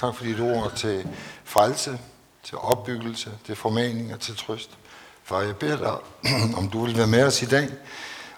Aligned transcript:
Tak 0.00 0.14
for 0.14 0.24
dit 0.24 0.40
ord 0.40 0.72
til 0.76 1.08
frelse, 1.44 1.98
til 2.42 2.58
opbyggelse, 2.58 3.30
til 3.46 3.56
formaning 3.56 4.14
og 4.14 4.20
til 4.20 4.36
trøst. 4.36 4.70
Far, 5.24 5.40
jeg 5.40 5.56
beder 5.56 5.76
dig, 5.76 5.94
om 6.58 6.68
du 6.68 6.84
vil 6.84 6.96
være 6.96 7.06
med 7.06 7.24
os 7.24 7.42
i 7.42 7.46
dag. 7.46 7.68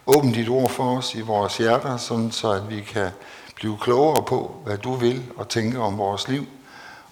Åbn 0.06 0.32
dit 0.32 0.48
ord 0.48 0.70
for 0.70 0.98
os 0.98 1.14
i 1.14 1.20
vores 1.20 1.56
hjerter, 1.56 1.96
sådan 1.96 2.32
så 2.32 2.50
at 2.50 2.70
vi 2.70 2.80
kan 2.80 3.10
blive 3.54 3.78
klogere 3.80 4.22
på, 4.22 4.60
hvad 4.64 4.78
du 4.78 4.94
vil 4.94 5.24
og 5.36 5.48
tænke 5.48 5.78
om 5.78 5.98
vores 5.98 6.28
liv, 6.28 6.46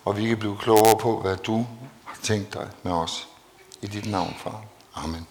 og 0.05 0.17
vi 0.17 0.29
kan 0.29 0.39
blive 0.39 0.57
klogere 0.59 0.99
på, 0.99 1.21
hvad 1.21 1.37
du 1.37 1.67
har 2.05 2.19
tænkt 2.23 2.55
dig 2.55 2.69
med 2.83 2.93
os. 2.93 3.29
I 3.83 3.87
dit 3.87 4.11
navn, 4.11 4.37
far. 4.43 4.65
Amen. 4.95 5.27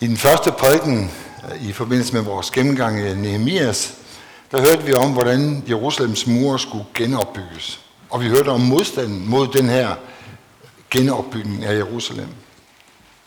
I 0.00 0.06
den 0.06 0.16
første 0.16 0.52
prædiken 0.52 1.10
i 1.60 1.72
forbindelse 1.72 2.12
med 2.14 2.22
vores 2.22 2.50
gennemgang 2.50 3.00
af 3.00 3.16
Nehemias, 3.16 4.03
der 4.54 4.60
hørte 4.60 4.82
vi 4.82 4.94
om, 4.94 5.12
hvordan 5.12 5.64
Jerusalems 5.68 6.26
mure 6.26 6.58
skulle 6.58 6.84
genopbygges. 6.94 7.80
Og 8.10 8.20
vi 8.20 8.28
hørte 8.28 8.48
om 8.48 8.60
modstanden 8.60 9.28
mod 9.30 9.48
den 9.48 9.68
her 9.68 9.94
genopbygning 10.90 11.64
af 11.64 11.76
Jerusalem. 11.76 12.28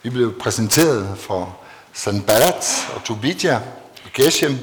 Vi 0.03 0.09
blev 0.09 0.39
præsenteret 0.39 1.17
for 1.17 1.57
Sanballat 1.93 2.87
og 2.95 3.03
Tobidja 3.03 3.55
og 4.05 4.11
Geshem, 4.13 4.57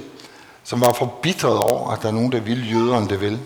som 0.64 0.80
var 0.80 0.92
forbitret 0.92 1.58
over, 1.58 1.90
at 1.90 2.02
der 2.02 2.08
er 2.08 2.12
nogen, 2.12 2.32
der 2.32 2.40
ville 2.40 2.64
jøderne 2.64 3.08
det 3.08 3.20
vel. 3.20 3.38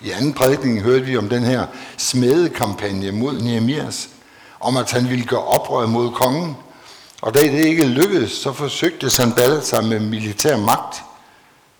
I 0.00 0.10
anden 0.10 0.32
prædikning 0.32 0.82
hørte 0.82 1.04
vi 1.04 1.16
om 1.16 1.28
den 1.28 1.42
her 1.42 1.66
smedekampagne 1.96 3.12
mod 3.12 3.40
Nehemias, 3.40 4.08
om 4.60 4.76
at 4.76 4.90
han 4.90 5.08
ville 5.08 5.24
gøre 5.24 5.44
oprør 5.44 5.86
mod 5.86 6.10
kongen. 6.10 6.56
Og 7.22 7.34
da 7.34 7.42
det 7.42 7.64
ikke 7.64 7.84
lykkedes, 7.84 8.32
så 8.32 8.52
forsøgte 8.52 9.10
Sanballat 9.10 9.66
sig 9.66 9.84
med 9.84 10.00
militær 10.00 10.56
magt 10.56 11.02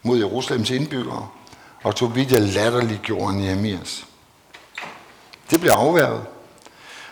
mod 0.03 0.19
Jerusalems 0.19 0.71
indbyggere, 0.71 1.29
og 1.83 1.97
Tobidja 1.97 2.39
latterligt 2.39 3.09
i 3.09 3.13
Nehemias. 3.13 4.07
Det 5.51 5.61
blev 5.61 5.73
afværget. 5.73 6.23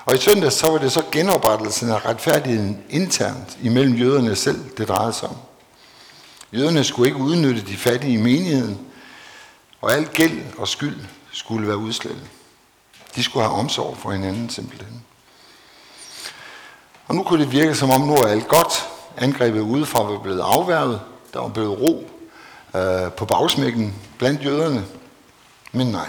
Og 0.05 0.15
i 0.15 0.19
søndag 0.19 0.53
så 0.53 0.71
var 0.71 0.79
det 0.79 0.93
så 0.93 1.03
genoprettelsen 1.12 1.91
af 1.91 2.05
retfærdigheden 2.07 2.83
internt 2.91 3.59
imellem 3.62 3.95
jøderne 3.95 4.37
selv, 4.37 4.71
det 4.79 4.89
drejede 4.89 5.12
sig 5.12 5.29
om. 5.29 5.37
Jøderne 6.53 6.85
skulle 6.85 7.09
ikke 7.09 7.21
udnytte 7.21 7.61
de 7.61 7.77
fattige 7.77 8.12
i 8.12 8.23
menigheden, 8.23 8.79
og 9.81 9.93
al 9.93 10.07
gæld 10.07 10.43
og 10.59 10.69
skyld 10.69 10.97
skulle 11.33 11.69
være 11.69 11.77
udslettet. 11.77 12.27
De 13.15 13.23
skulle 13.23 13.47
have 13.47 13.59
omsorg 13.59 13.97
for 13.97 14.11
hinanden 14.11 14.51
simpelthen. 14.51 15.05
Og 17.09 17.15
nu 17.15 17.23
kunne 17.23 17.45
det 17.45 17.53
virke 17.53 17.75
som 17.75 17.91
om 17.91 18.01
nu 18.01 18.15
er 18.15 18.27
alt 18.27 18.49
godt. 18.49 18.87
Angrebet 19.17 19.61
udefra 19.61 20.03
var 20.03 20.19
blevet 20.19 20.41
afværget. 20.41 21.01
Der 21.33 21.41
var 21.41 21.49
blevet 21.49 21.81
ro 21.81 22.11
øh, 22.75 23.13
på 23.13 23.25
bagsmækken 23.25 23.95
blandt 24.19 24.45
jøderne. 24.45 24.85
Men 25.73 25.87
nej. 25.87 26.09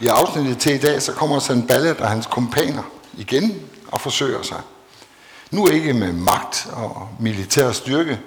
I 0.00 0.06
afsnittet 0.06 0.58
til 0.58 0.74
i 0.74 0.78
dag, 0.78 1.02
så 1.02 1.12
kommer 1.12 1.38
Sanballat 1.38 2.00
og 2.00 2.08
hans 2.08 2.26
kompaner 2.26 2.82
igen 3.16 3.60
og 3.88 4.00
forsøger 4.00 4.42
sig. 4.42 4.60
Nu 5.50 5.68
ikke 5.68 5.92
med 5.92 6.12
magt 6.12 6.68
og 6.72 7.08
militær 7.20 7.72
styrke, 7.72 8.20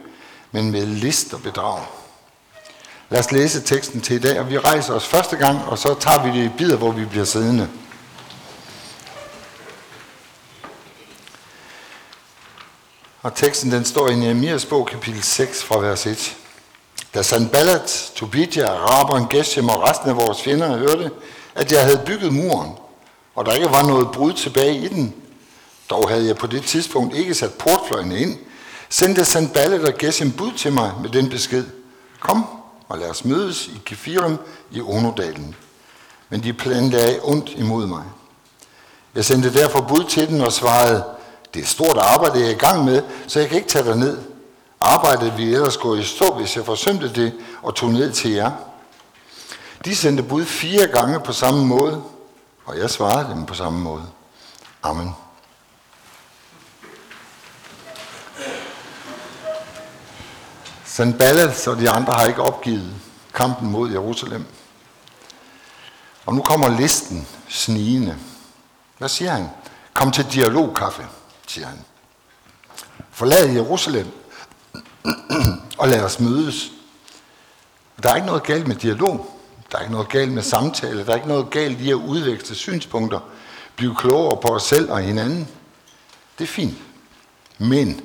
men 0.51 0.71
med 0.71 0.85
list 0.85 1.33
og 1.33 1.41
bedrag. 1.41 1.79
Lad 3.09 3.19
os 3.19 3.31
læse 3.31 3.61
teksten 3.61 4.01
til 4.01 4.15
i 4.15 4.19
dag, 4.19 4.39
og 4.39 4.49
vi 4.49 4.57
rejser 4.57 4.93
os 4.93 5.07
første 5.07 5.35
gang, 5.35 5.65
og 5.65 5.77
så 5.77 5.95
tager 5.99 6.23
vi 6.23 6.39
det 6.39 6.45
i 6.45 6.51
bidder, 6.57 6.77
hvor 6.77 6.91
vi 6.91 7.05
bliver 7.05 7.25
siddende. 7.25 7.69
Og 13.21 13.35
teksten 13.35 13.71
den 13.71 13.85
står 13.85 14.09
i 14.09 14.15
Nehemias 14.15 14.65
bog, 14.65 14.87
kapitel 14.87 15.23
6, 15.23 15.63
fra 15.63 15.79
vers 15.79 16.05
1. 16.05 16.37
Da 17.13 17.21
Sanballat, 17.21 18.11
Tobidja, 18.15 18.67
Araberen, 18.67 19.27
Geshem 19.29 19.69
og 19.69 19.89
resten 19.89 20.09
af 20.09 20.15
vores 20.15 20.41
fjender 20.41 20.77
hørte, 20.77 21.11
at 21.55 21.71
jeg 21.71 21.83
havde 21.83 22.01
bygget 22.05 22.33
muren, 22.33 22.71
og 23.35 23.45
der 23.45 23.53
ikke 23.53 23.71
var 23.71 23.83
noget 23.83 24.11
brud 24.11 24.33
tilbage 24.33 24.75
i 24.75 24.87
den, 24.87 25.15
dog 25.89 26.09
havde 26.09 26.27
jeg 26.27 26.35
på 26.35 26.47
det 26.47 26.63
tidspunkt 26.63 27.15
ikke 27.15 27.35
sat 27.35 27.53
portfløjene 27.53 28.19
ind, 28.19 28.37
sendte 28.89 29.25
Sanballat 29.25 29.81
og 29.81 29.97
Geshem 29.97 30.31
bud 30.31 30.51
til 30.51 30.73
mig 30.73 30.91
med 31.01 31.09
den 31.09 31.29
besked. 31.29 31.65
Kom 32.19 32.45
og 32.89 32.97
lad 32.97 33.09
os 33.09 33.25
mødes 33.25 33.67
i 33.67 33.81
Kefirim 33.85 34.37
i 34.71 34.81
Onodalen. 34.81 35.55
Men 36.29 36.43
de 36.43 36.53
planlagde 36.53 37.19
ondt 37.23 37.49
imod 37.49 37.87
mig. 37.87 38.03
Jeg 39.15 39.25
sendte 39.25 39.53
derfor 39.53 39.81
bud 39.81 40.03
til 40.03 40.27
den 40.27 40.41
og 40.41 40.53
svarede, 40.53 41.03
det 41.53 41.61
er 41.61 41.65
stort 41.65 41.97
arbejde, 41.97 42.39
jeg 42.39 42.47
er 42.47 42.51
i 42.51 42.53
gang 42.53 42.85
med, 42.85 43.03
så 43.27 43.39
jeg 43.39 43.47
kan 43.49 43.57
ikke 43.57 43.69
tage 43.69 43.85
dig 43.85 43.95
ned. 43.95 44.17
Arbejdet 44.81 45.37
vi 45.37 45.53
ellers 45.53 45.77
gå 45.77 45.95
i 45.95 46.03
stå, 46.03 46.33
hvis 46.33 46.55
jeg 46.55 46.65
forsømte 46.65 47.13
det 47.13 47.33
og 47.61 47.75
tog 47.75 47.89
ned 47.89 48.11
til 48.11 48.31
jer. 48.31 48.51
De 49.85 49.95
sendte 49.95 50.23
bud 50.23 50.45
fire 50.45 50.87
gange 50.87 51.19
på 51.19 51.33
samme 51.33 51.65
måde, 51.65 52.03
og 52.65 52.77
jeg 52.77 52.89
svarede 52.89 53.29
dem 53.29 53.45
på 53.45 53.53
samme 53.53 53.79
måde. 53.79 54.05
Amen. 54.83 55.15
Sanballat 60.85 61.67
og 61.67 61.77
de 61.77 61.89
andre 61.89 62.13
har 62.13 62.25
ikke 62.25 62.41
opgivet 62.41 62.93
kampen 63.33 63.71
mod 63.71 63.91
Jerusalem. 63.91 64.45
Og 66.25 66.35
nu 66.35 66.41
kommer 66.41 66.69
listen 66.69 67.27
snigende. 67.47 68.17
Hvad 68.97 69.09
siger 69.09 69.31
han? 69.31 69.49
Kom 69.93 70.11
til 70.11 70.25
dialogkaffe, 70.33 71.07
siger 71.49 71.67
han. 71.67 71.85
Forlad 73.11 73.49
Jerusalem 73.49 74.07
og 75.77 75.87
lad 75.87 76.03
os 76.03 76.19
mødes. 76.19 76.71
Der 78.03 78.09
er 78.09 78.15
ikke 78.15 78.27
noget 78.27 78.43
galt 78.43 78.67
med 78.67 78.75
dialog. 78.75 79.39
Der 79.71 79.77
er 79.77 79.81
ikke 79.81 79.93
noget 79.93 80.09
galt 80.09 80.31
med 80.31 80.43
samtale. 80.43 81.05
Der 81.05 81.11
er 81.11 81.15
ikke 81.15 81.27
noget 81.27 81.49
galt 81.49 81.81
i 81.81 81.89
at 81.89 81.95
udveksle 81.95 82.55
synspunkter. 82.55 83.19
Blive 83.75 83.95
klogere 83.95 84.37
på 84.41 84.47
os 84.47 84.63
selv 84.63 84.91
og 84.91 84.99
hinanden. 84.99 85.47
Det 86.37 86.43
er 86.43 86.47
fint. 86.47 86.77
Men, 87.57 88.01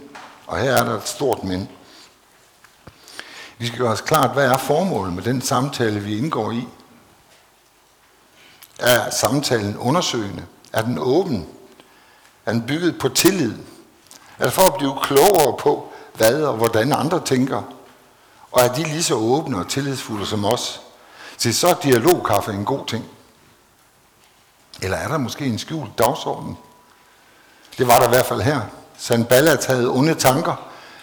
og 0.47 0.59
her 0.59 0.73
er 0.73 0.85
der 0.85 0.97
et 0.97 1.09
stort 1.09 1.45
men, 1.45 1.69
vi 3.59 3.67
skal 3.67 3.79
gøre 3.79 3.93
os 3.93 4.01
klart, 4.01 4.33
hvad 4.33 4.45
er 4.45 4.57
formålet 4.57 5.15
med 5.15 5.23
den 5.23 5.43
samtale, 5.43 6.01
vi 6.01 6.19
indgår 6.19 6.51
i? 6.51 6.65
Er 8.79 9.11
samtalen 9.11 9.77
undersøgende? 9.77 10.47
Er 10.73 10.83
den 10.83 10.99
åben? 10.99 11.49
Han 12.45 12.67
byggede 12.67 12.93
på 12.93 13.09
tillid? 13.09 13.53
Altså 14.39 14.55
for 14.55 14.67
at 14.67 14.75
blive 14.75 14.95
klogere 15.03 15.57
på, 15.59 15.93
hvad 16.15 16.43
og 16.43 16.57
hvordan 16.57 16.93
andre 16.93 17.21
tænker? 17.25 17.63
Og 18.53 18.63
er 18.63 18.73
de 18.73 18.83
lige 18.83 19.03
så 19.03 19.15
åbne 19.15 19.59
og 19.59 19.69
tillidsfulde 19.69 20.27
som 20.27 20.45
os? 20.45 20.81
Så 21.39 21.53
så 21.53 21.69
er 21.69 21.75
dialogkaffe 21.75 22.53
en 22.53 22.65
god 22.65 22.87
ting. 22.87 23.05
Eller 24.83 24.97
er 24.97 25.09
der 25.09 25.19
måske 25.19 25.47
en 25.47 25.59
skjult 25.59 25.99
dagsorden? 25.99 26.59
Det 27.79 27.87
var 27.87 27.99
der 27.99 28.07
i 28.07 28.09
hvert 28.09 28.27
fald 28.27 28.41
her. 28.41 28.61
Sanballat 28.99 29.67
havde 29.67 29.89
onde 29.89 30.15
tanker, 30.15 30.55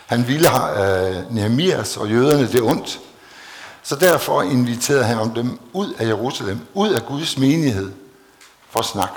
han 0.06 0.28
ville 0.28 0.47
have 0.47 1.18
øh, 1.18 1.35
Nehemias 1.35 1.97
og 1.97 2.09
jøderne 2.09 2.52
det 2.52 2.62
ondt. 2.62 3.00
Så 3.84 3.96
derfor 3.96 4.41
inviterede 4.41 5.03
han 5.03 5.35
dem 5.35 5.59
ud 5.73 5.94
af 5.94 6.08
Jerusalem, 6.08 6.68
ud 6.73 6.90
af 6.90 7.06
Guds 7.06 7.38
menighed, 7.38 7.91
for 8.69 8.81
snak. 8.81 9.12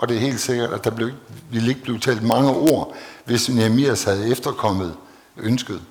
Og 0.00 0.08
det 0.08 0.16
er 0.16 0.20
helt 0.20 0.40
sikkert, 0.40 0.72
at 0.72 0.84
der 0.84 0.90
blev, 0.90 1.10
ville 1.50 1.68
ikke 1.68 1.82
blive 1.82 1.98
talt 1.98 2.22
mange 2.22 2.50
ord, 2.50 2.96
hvis 3.24 3.48
Nehemias 3.48 4.04
havde 4.04 4.30
efterkommet 4.30 4.96
ønsket. 5.36 5.82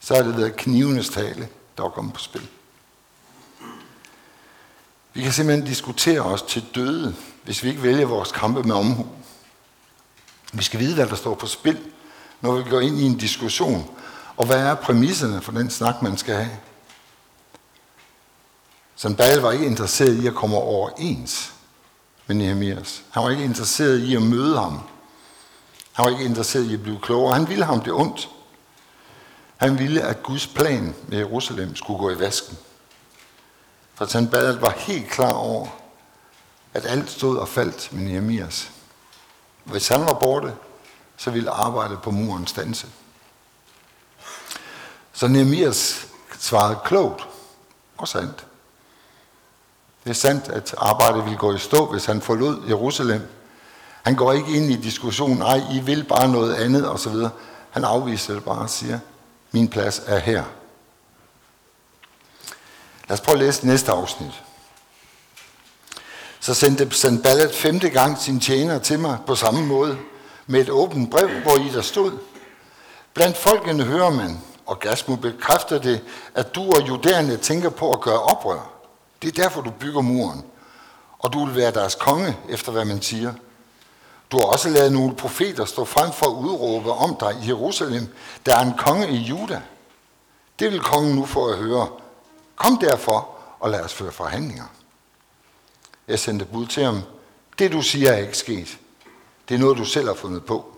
Så 0.00 0.14
havde 0.14 0.28
det 0.28 0.36
været 0.36 0.56
knivenes 0.56 1.08
tale, 1.08 1.48
der 1.76 1.82
var 1.82 1.90
kommet 1.90 2.14
på 2.14 2.20
spil. 2.20 2.48
Vi 5.14 5.22
kan 5.22 5.32
simpelthen 5.32 5.66
diskutere 5.66 6.20
os 6.20 6.42
til 6.42 6.64
døde, 6.74 7.14
hvis 7.44 7.62
vi 7.62 7.68
ikke 7.68 7.82
vælger 7.82 8.06
vores 8.06 8.32
kampe 8.32 8.62
med 8.62 8.74
omhu. 8.74 9.06
Vi 10.52 10.62
skal 10.62 10.80
vide, 10.80 10.94
hvad 10.94 11.06
der 11.06 11.16
står 11.16 11.34
på 11.34 11.46
spil, 11.46 11.78
når 12.40 12.52
vi 12.52 12.70
går 12.70 12.80
ind 12.80 12.98
i 12.98 13.02
en 13.02 13.18
diskussion. 13.18 13.90
Og 14.36 14.46
hvad 14.46 14.58
er 14.58 14.74
præmisserne 14.74 15.42
for 15.42 15.52
den 15.52 15.70
snak, 15.70 16.02
man 16.02 16.16
skal 16.16 16.34
have? 16.34 16.58
Sandal 18.96 19.38
var 19.38 19.52
ikke 19.52 19.66
interesseret 19.66 20.22
i 20.22 20.26
at 20.26 20.34
komme 20.34 20.56
overens 20.56 21.55
med 22.26 22.36
Nehemias. 22.36 23.02
Han 23.10 23.22
var 23.22 23.30
ikke 23.30 23.44
interesseret 23.44 23.98
i 23.98 24.16
at 24.16 24.22
møde 24.22 24.58
ham. 24.58 24.80
Han 25.92 26.04
var 26.04 26.10
ikke 26.10 26.24
interesseret 26.24 26.64
i 26.64 26.74
at 26.74 26.82
blive 26.82 27.00
klogere. 27.00 27.34
Han 27.34 27.48
ville 27.48 27.64
ham 27.64 27.80
det 27.80 27.92
ondt. 27.92 28.28
Han 29.56 29.78
ville, 29.78 30.02
at 30.02 30.22
Guds 30.22 30.46
plan 30.46 30.94
med 31.08 31.18
Jerusalem 31.18 31.76
skulle 31.76 31.98
gå 31.98 32.10
i 32.10 32.18
vasken. 32.18 32.58
For 33.94 34.06
Sanballat 34.06 34.62
var 34.62 34.70
helt 34.70 35.10
klar 35.10 35.32
over, 35.32 35.68
at 36.74 36.86
alt 36.86 37.10
stod 37.10 37.36
og 37.38 37.48
faldt 37.48 37.92
med 37.92 38.02
Nehemias. 38.02 38.70
Hvis 39.64 39.88
han 39.88 40.00
var 40.00 40.14
borte, 40.14 40.54
så 41.16 41.30
ville 41.30 41.50
arbejdet 41.50 42.02
på 42.02 42.10
muren 42.10 42.46
stanse. 42.46 42.86
Så 45.12 45.28
Nehemias 45.28 46.06
svarede 46.38 46.78
klogt 46.84 47.28
og 47.96 48.08
sandt. 48.08 48.45
Det 50.06 50.12
er 50.12 50.14
sandt, 50.14 50.48
at 50.48 50.74
arbejdet 50.78 51.24
ville 51.24 51.38
gå 51.38 51.54
i 51.54 51.58
stå, 51.58 51.86
hvis 51.86 52.04
han 52.04 52.20
forlod 52.20 52.62
Jerusalem. 52.68 53.22
Han 54.02 54.14
går 54.14 54.32
ikke 54.32 54.56
ind 54.56 54.70
i 54.70 54.76
diskussionen, 54.76 55.42
ej, 55.42 55.60
I 55.72 55.80
vil 55.80 56.04
bare 56.04 56.28
noget 56.28 56.54
andet, 56.54 56.90
osv. 56.90 57.14
Han 57.70 57.84
afviser 57.84 58.34
det 58.34 58.44
bare 58.44 58.58
og 58.58 58.70
siger, 58.70 58.98
min 59.50 59.68
plads 59.68 60.02
er 60.06 60.18
her. 60.18 60.44
Lad 63.08 63.18
os 63.18 63.20
prøve 63.20 63.38
at 63.38 63.44
læse 63.44 63.66
næste 63.66 63.92
afsnit. 63.92 64.42
Så 66.40 66.54
sendte 66.54 66.90
Sanballat 66.90 67.54
femte 67.54 67.90
gang 67.90 68.18
sin 68.18 68.40
tjener 68.40 68.78
til 68.78 68.98
mig 68.98 69.18
på 69.26 69.34
samme 69.34 69.66
måde, 69.66 69.98
med 70.46 70.60
et 70.60 70.70
åbent 70.70 71.10
brev, 71.10 71.28
hvor 71.28 71.56
i 71.56 71.70
der 71.74 71.82
stod, 71.82 72.12
Blandt 73.14 73.36
folkene 73.36 73.84
hører 73.84 74.10
man, 74.10 74.40
og 74.66 74.78
Gasmo 74.80 75.16
bekræfter 75.16 75.78
det, 75.78 76.00
at 76.34 76.54
du 76.54 76.70
og 76.70 76.88
judæerne 76.88 77.36
tænker 77.36 77.70
på 77.70 77.92
at 77.92 78.00
gøre 78.00 78.22
oprør. 78.22 78.75
Det 79.22 79.28
er 79.28 79.42
derfor, 79.42 79.60
du 79.60 79.70
bygger 79.70 80.00
muren. 80.00 80.44
Og 81.18 81.32
du 81.32 81.44
vil 81.44 81.56
være 81.56 81.70
deres 81.70 81.94
konge, 81.94 82.36
efter 82.48 82.72
hvad 82.72 82.84
man 82.84 83.02
siger. 83.02 83.32
Du 84.30 84.36
har 84.36 84.44
også 84.44 84.68
lavet 84.68 84.92
nogle 84.92 85.16
profeter 85.16 85.64
stå 85.64 85.84
frem 85.84 86.12
for 86.12 86.26
at 86.26 86.32
udråbe 86.32 86.92
om 86.92 87.16
dig 87.20 87.36
i 87.42 87.48
Jerusalem. 87.48 88.14
Der 88.46 88.56
er 88.56 88.60
en 88.60 88.74
konge 88.78 89.08
i 89.08 89.16
Juda. 89.16 89.62
Det 90.58 90.72
vil 90.72 90.80
kongen 90.80 91.14
nu 91.14 91.26
få 91.26 91.48
at 91.48 91.58
høre. 91.58 91.88
Kom 92.56 92.78
derfor, 92.78 93.28
og 93.60 93.70
lad 93.70 93.80
os 93.80 93.94
føre 93.94 94.12
forhandlinger. 94.12 94.64
Jeg 96.08 96.18
sendte 96.18 96.44
bud 96.44 96.66
til 96.66 96.84
ham. 96.84 97.02
Det 97.58 97.72
du 97.72 97.82
siger 97.82 98.12
er 98.12 98.16
ikke 98.18 98.38
sket. 98.38 98.78
Det 99.48 99.54
er 99.54 99.58
noget, 99.58 99.78
du 99.78 99.84
selv 99.84 100.06
har 100.06 100.14
fundet 100.14 100.44
på. 100.44 100.76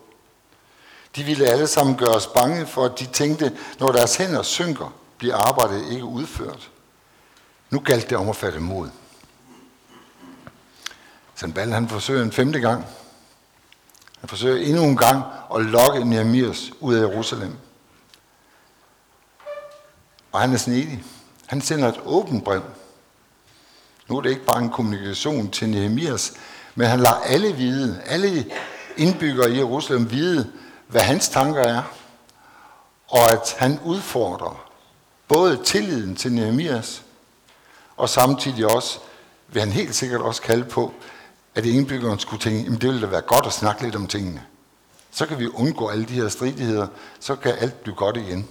De 1.17 1.25
ville 1.25 1.47
alle 1.47 1.67
sammen 1.67 1.97
gøre 1.97 2.15
os 2.15 2.27
bange 2.27 2.67
for, 2.67 2.85
at 2.85 2.99
de 2.99 3.07
tænkte, 3.07 3.59
når 3.81 3.93
deres 3.93 4.17
hænder 4.17 4.43
synker, 4.43 4.93
bliver 5.19 5.37
arbejdet 5.37 5.93
ikke 5.93 6.05
udført. 6.05 6.71
Nu 7.71 7.79
galt 7.81 8.11
det 8.11 8.19
om 8.19 8.29
at 8.29 8.37
fatte 8.37 8.61
mod. 8.61 8.91
Sanballat 11.35 11.75
han 11.75 11.89
forsøger 11.89 12.23
en 12.23 12.33
femte 12.33 12.61
gang. 12.61 12.85
Han 14.21 14.29
forsøger 14.29 14.67
endnu 14.67 14.85
en 14.85 14.97
gang 14.97 15.25
at 15.55 15.65
lokke 15.65 16.05
Nehemias 16.05 16.73
ud 16.81 16.95
af 16.95 17.01
Jerusalem. 17.01 17.57
Og 20.33 20.41
han 20.41 20.53
er 20.53 20.57
snedig. 20.57 21.05
Han 21.47 21.61
sender 21.61 21.89
et 21.89 22.01
åbent 22.05 22.45
brev. 22.45 22.63
Nu 24.09 24.17
er 24.17 24.21
det 24.21 24.31
ikke 24.31 24.45
bare 24.45 24.63
en 24.63 24.71
kommunikation 24.71 25.51
til 25.51 25.69
Nehemias, 25.69 26.33
men 26.75 26.87
han 26.87 27.01
lader 27.01 27.15
alle 27.15 27.53
vide, 27.53 28.03
alle 28.07 28.51
indbyggere 28.97 29.51
i 29.51 29.57
Jerusalem 29.57 30.11
vide, 30.11 30.53
hvad 30.87 31.01
hans 31.01 31.29
tanker 31.29 31.63
er, 31.63 31.83
og 33.09 33.33
at 33.33 33.55
han 33.59 33.81
udfordrer 33.85 34.71
både 35.29 35.65
tilliden 35.65 36.17
til 36.17 36.33
Nehemias, 36.33 37.03
og 37.99 38.09
samtidig 38.09 38.71
også 38.71 38.99
vil 39.49 39.61
han 39.63 39.73
helt 39.73 39.95
sikkert 39.95 40.21
også 40.21 40.43
kalde 40.43 40.65
på, 40.65 40.95
at 41.55 41.65
indbyggeren 41.65 42.19
skulle 42.19 42.43
tænke, 42.43 42.73
at 42.73 42.83
det 42.83 42.89
ville 42.89 43.01
da 43.01 43.07
være 43.07 43.21
godt 43.21 43.47
at 43.47 43.53
snakke 43.53 43.83
lidt 43.83 43.97
om 43.97 44.07
tingene. 44.07 44.43
Så 45.11 45.27
kan 45.27 45.39
vi 45.39 45.49
undgå 45.49 45.89
alle 45.89 46.05
de 46.05 46.13
her 46.13 46.29
stridigheder, 46.29 46.87
så 47.21 47.37
kan 47.37 47.55
alt 47.59 47.83
blive 47.83 47.95
godt 47.97 48.17
igen. 48.17 48.49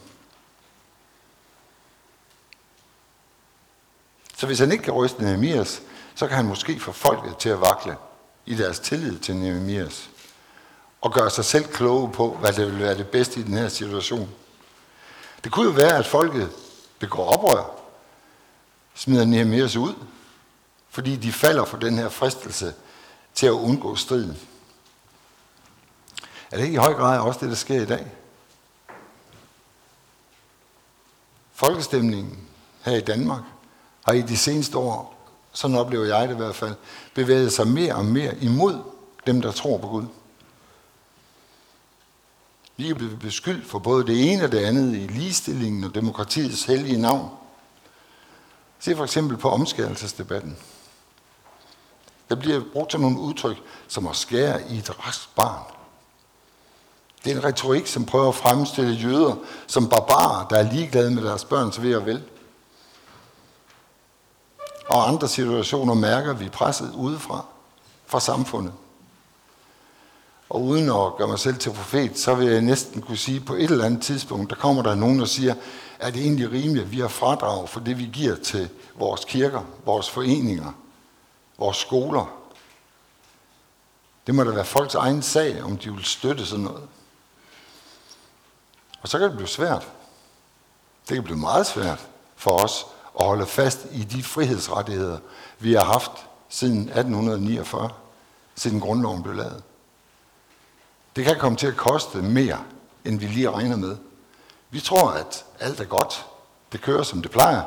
Så 4.37 4.45
hvis 4.45 4.59
han 4.59 4.71
ikke 4.71 4.83
kan 4.83 4.93
ryste 4.93 5.23
Nehemias, 5.23 5.81
så 6.15 6.27
kan 6.27 6.35
han 6.35 6.45
måske 6.45 6.79
få 6.79 6.91
folket 6.91 7.37
til 7.37 7.49
at 7.49 7.61
vakle 7.61 7.95
i 8.45 8.55
deres 8.55 8.79
tillid 8.79 9.19
til 9.19 9.35
Nehemias 9.35 10.09
og 11.01 11.13
gøre 11.13 11.29
sig 11.29 11.45
selv 11.45 11.65
kloge 11.65 12.11
på, 12.11 12.37
hvad 12.39 12.53
det 12.53 12.65
vil 12.65 12.79
være 12.79 12.97
det 12.97 13.07
bedste 13.07 13.39
i 13.39 13.43
den 13.43 13.53
her 13.53 13.69
situation. 13.69 14.29
Det 15.43 15.51
kunne 15.51 15.65
jo 15.65 15.71
være, 15.71 15.97
at 15.97 16.05
folket 16.05 16.49
begår 16.99 17.25
oprør, 17.25 17.86
smider 18.97 19.25
Nehemias 19.25 19.75
ud, 19.75 19.93
fordi 20.89 21.15
de 21.15 21.31
falder 21.31 21.65
for 21.65 21.77
den 21.77 21.97
her 21.97 22.09
fristelse 22.09 22.73
til 23.33 23.45
at 23.45 23.51
undgå 23.51 23.95
striden. 23.95 24.37
Er 26.51 26.57
det 26.57 26.63
ikke 26.63 26.73
i 26.73 26.77
høj 26.77 26.93
grad 26.93 27.19
også 27.19 27.39
det, 27.39 27.49
der 27.49 27.55
sker 27.55 27.81
i 27.81 27.85
dag? 27.85 28.11
Folkestemningen 31.53 32.47
her 32.81 32.97
i 32.97 33.01
Danmark 33.01 33.41
har 34.05 34.13
i 34.13 34.21
de 34.21 34.37
seneste 34.37 34.77
år, 34.77 35.29
sådan 35.53 35.77
oplever 35.77 36.05
jeg 36.05 36.27
det 36.27 36.33
i 36.33 36.37
hvert 36.37 36.55
fald, 36.55 36.75
bevæget 37.13 37.53
sig 37.53 37.67
mere 37.67 37.95
og 37.95 38.05
mere 38.05 38.37
imod 38.37 38.81
dem, 39.27 39.41
der 39.41 39.51
tror 39.51 39.77
på 39.77 39.87
Gud. 39.87 40.05
Vi 42.77 42.89
er 42.89 42.93
blevet 42.93 43.19
beskyldt 43.19 43.67
for 43.67 43.79
både 43.79 44.07
det 44.07 44.31
ene 44.31 44.43
og 44.43 44.51
det 44.51 44.59
andet 44.59 44.95
i 44.95 45.07
ligestillingen 45.07 45.83
og 45.83 45.95
demokratiets 45.95 46.63
hellige 46.63 47.01
navn. 47.01 47.29
Se 48.79 48.95
for 48.95 49.03
eksempel 49.03 49.37
på 49.37 49.49
omskærelsesdebatten. 49.49 50.57
Der 52.29 52.35
bliver 52.35 52.61
brugt 52.73 52.91
sådan 52.91 53.01
nogle 53.01 53.19
udtryk 53.19 53.57
som 53.87 54.07
at 54.07 54.15
skære 54.15 54.71
i 54.71 54.77
et 54.77 55.07
rask 55.07 55.35
barn. 55.35 55.63
Det 57.23 57.31
er 57.31 57.37
en 57.37 57.43
retorik, 57.43 57.87
som 57.87 58.05
prøver 58.05 58.29
at 58.29 58.35
fremstille 58.35 58.93
jøder 58.93 59.35
som 59.67 59.89
barbarer, 59.89 60.47
der 60.47 60.57
er 60.57 60.71
ligeglade 60.71 61.11
med 61.11 61.23
deres 61.23 61.45
børns 61.45 61.81
ved 61.81 61.95
og 61.95 62.05
vel. 62.05 62.23
Og 64.89 65.07
andre 65.07 65.27
situationer 65.27 65.93
mærker 65.93 66.33
vi 66.33 66.49
presset 66.49 66.93
udefra, 66.95 67.45
fra 68.05 68.19
samfundet. 68.19 68.73
Og 70.49 70.63
uden 70.63 70.89
at 70.89 71.15
gøre 71.17 71.27
mig 71.27 71.39
selv 71.39 71.57
til 71.57 71.69
profet, 71.69 72.19
så 72.19 72.35
vil 72.35 72.47
jeg 72.47 72.61
næsten 72.61 73.01
kunne 73.01 73.17
sige, 73.17 73.37
at 73.39 73.45
på 73.45 73.53
et 73.53 73.71
eller 73.71 73.85
andet 73.85 74.01
tidspunkt, 74.01 74.49
der 74.49 74.55
kommer 74.55 74.83
der 74.83 74.95
nogen, 74.95 75.19
der 75.19 75.25
siger, 75.25 75.55
er 75.99 76.11
det 76.11 76.21
egentlig 76.21 76.51
rimeligt, 76.51 76.85
at 76.85 76.91
vi 76.91 76.99
har 76.99 77.07
fradrag 77.07 77.69
for 77.69 77.79
det, 77.79 77.97
vi 77.97 78.09
giver 78.13 78.35
til 78.35 78.69
vores 78.95 79.25
kirker, 79.25 79.63
vores 79.85 80.09
foreninger, 80.09 80.71
vores 81.57 81.77
skoler. 81.77 82.37
Det 84.27 84.35
må 84.35 84.43
da 84.43 84.51
være 84.51 84.65
folks 84.65 84.95
egen 84.95 85.21
sag, 85.21 85.63
om 85.63 85.77
de 85.77 85.93
vil 85.93 86.05
støtte 86.05 86.45
sådan 86.45 86.65
noget. 86.65 86.87
Og 89.01 89.07
så 89.07 89.19
kan 89.19 89.27
det 89.27 89.37
blive 89.37 89.47
svært. 89.47 89.87
Det 91.09 91.15
kan 91.15 91.23
blive 91.23 91.37
meget 91.37 91.67
svært 91.67 92.07
for 92.35 92.51
os 92.63 92.85
at 93.19 93.25
holde 93.25 93.45
fast 93.45 93.87
i 93.91 94.03
de 94.03 94.23
frihedsrettigheder, 94.23 95.17
vi 95.59 95.73
har 95.73 95.83
haft 95.83 96.11
siden 96.49 96.79
1849, 96.79 97.89
siden 98.55 98.79
grundloven 98.79 99.23
blev 99.23 99.35
lavet. 99.35 99.63
Det 101.15 101.25
kan 101.25 101.39
komme 101.39 101.57
til 101.57 101.67
at 101.67 101.77
koste 101.77 102.17
mere, 102.17 102.63
end 103.05 103.19
vi 103.19 103.25
lige 103.25 103.51
regner 103.51 103.75
med. 103.75 103.97
Vi 104.69 104.79
tror, 104.79 105.09
at 105.09 105.45
alt 105.59 105.79
er 105.79 105.85
godt. 105.85 106.25
Det 106.71 106.81
kører, 106.81 107.03
som 107.03 107.21
det 107.21 107.31
plejer. 107.31 107.63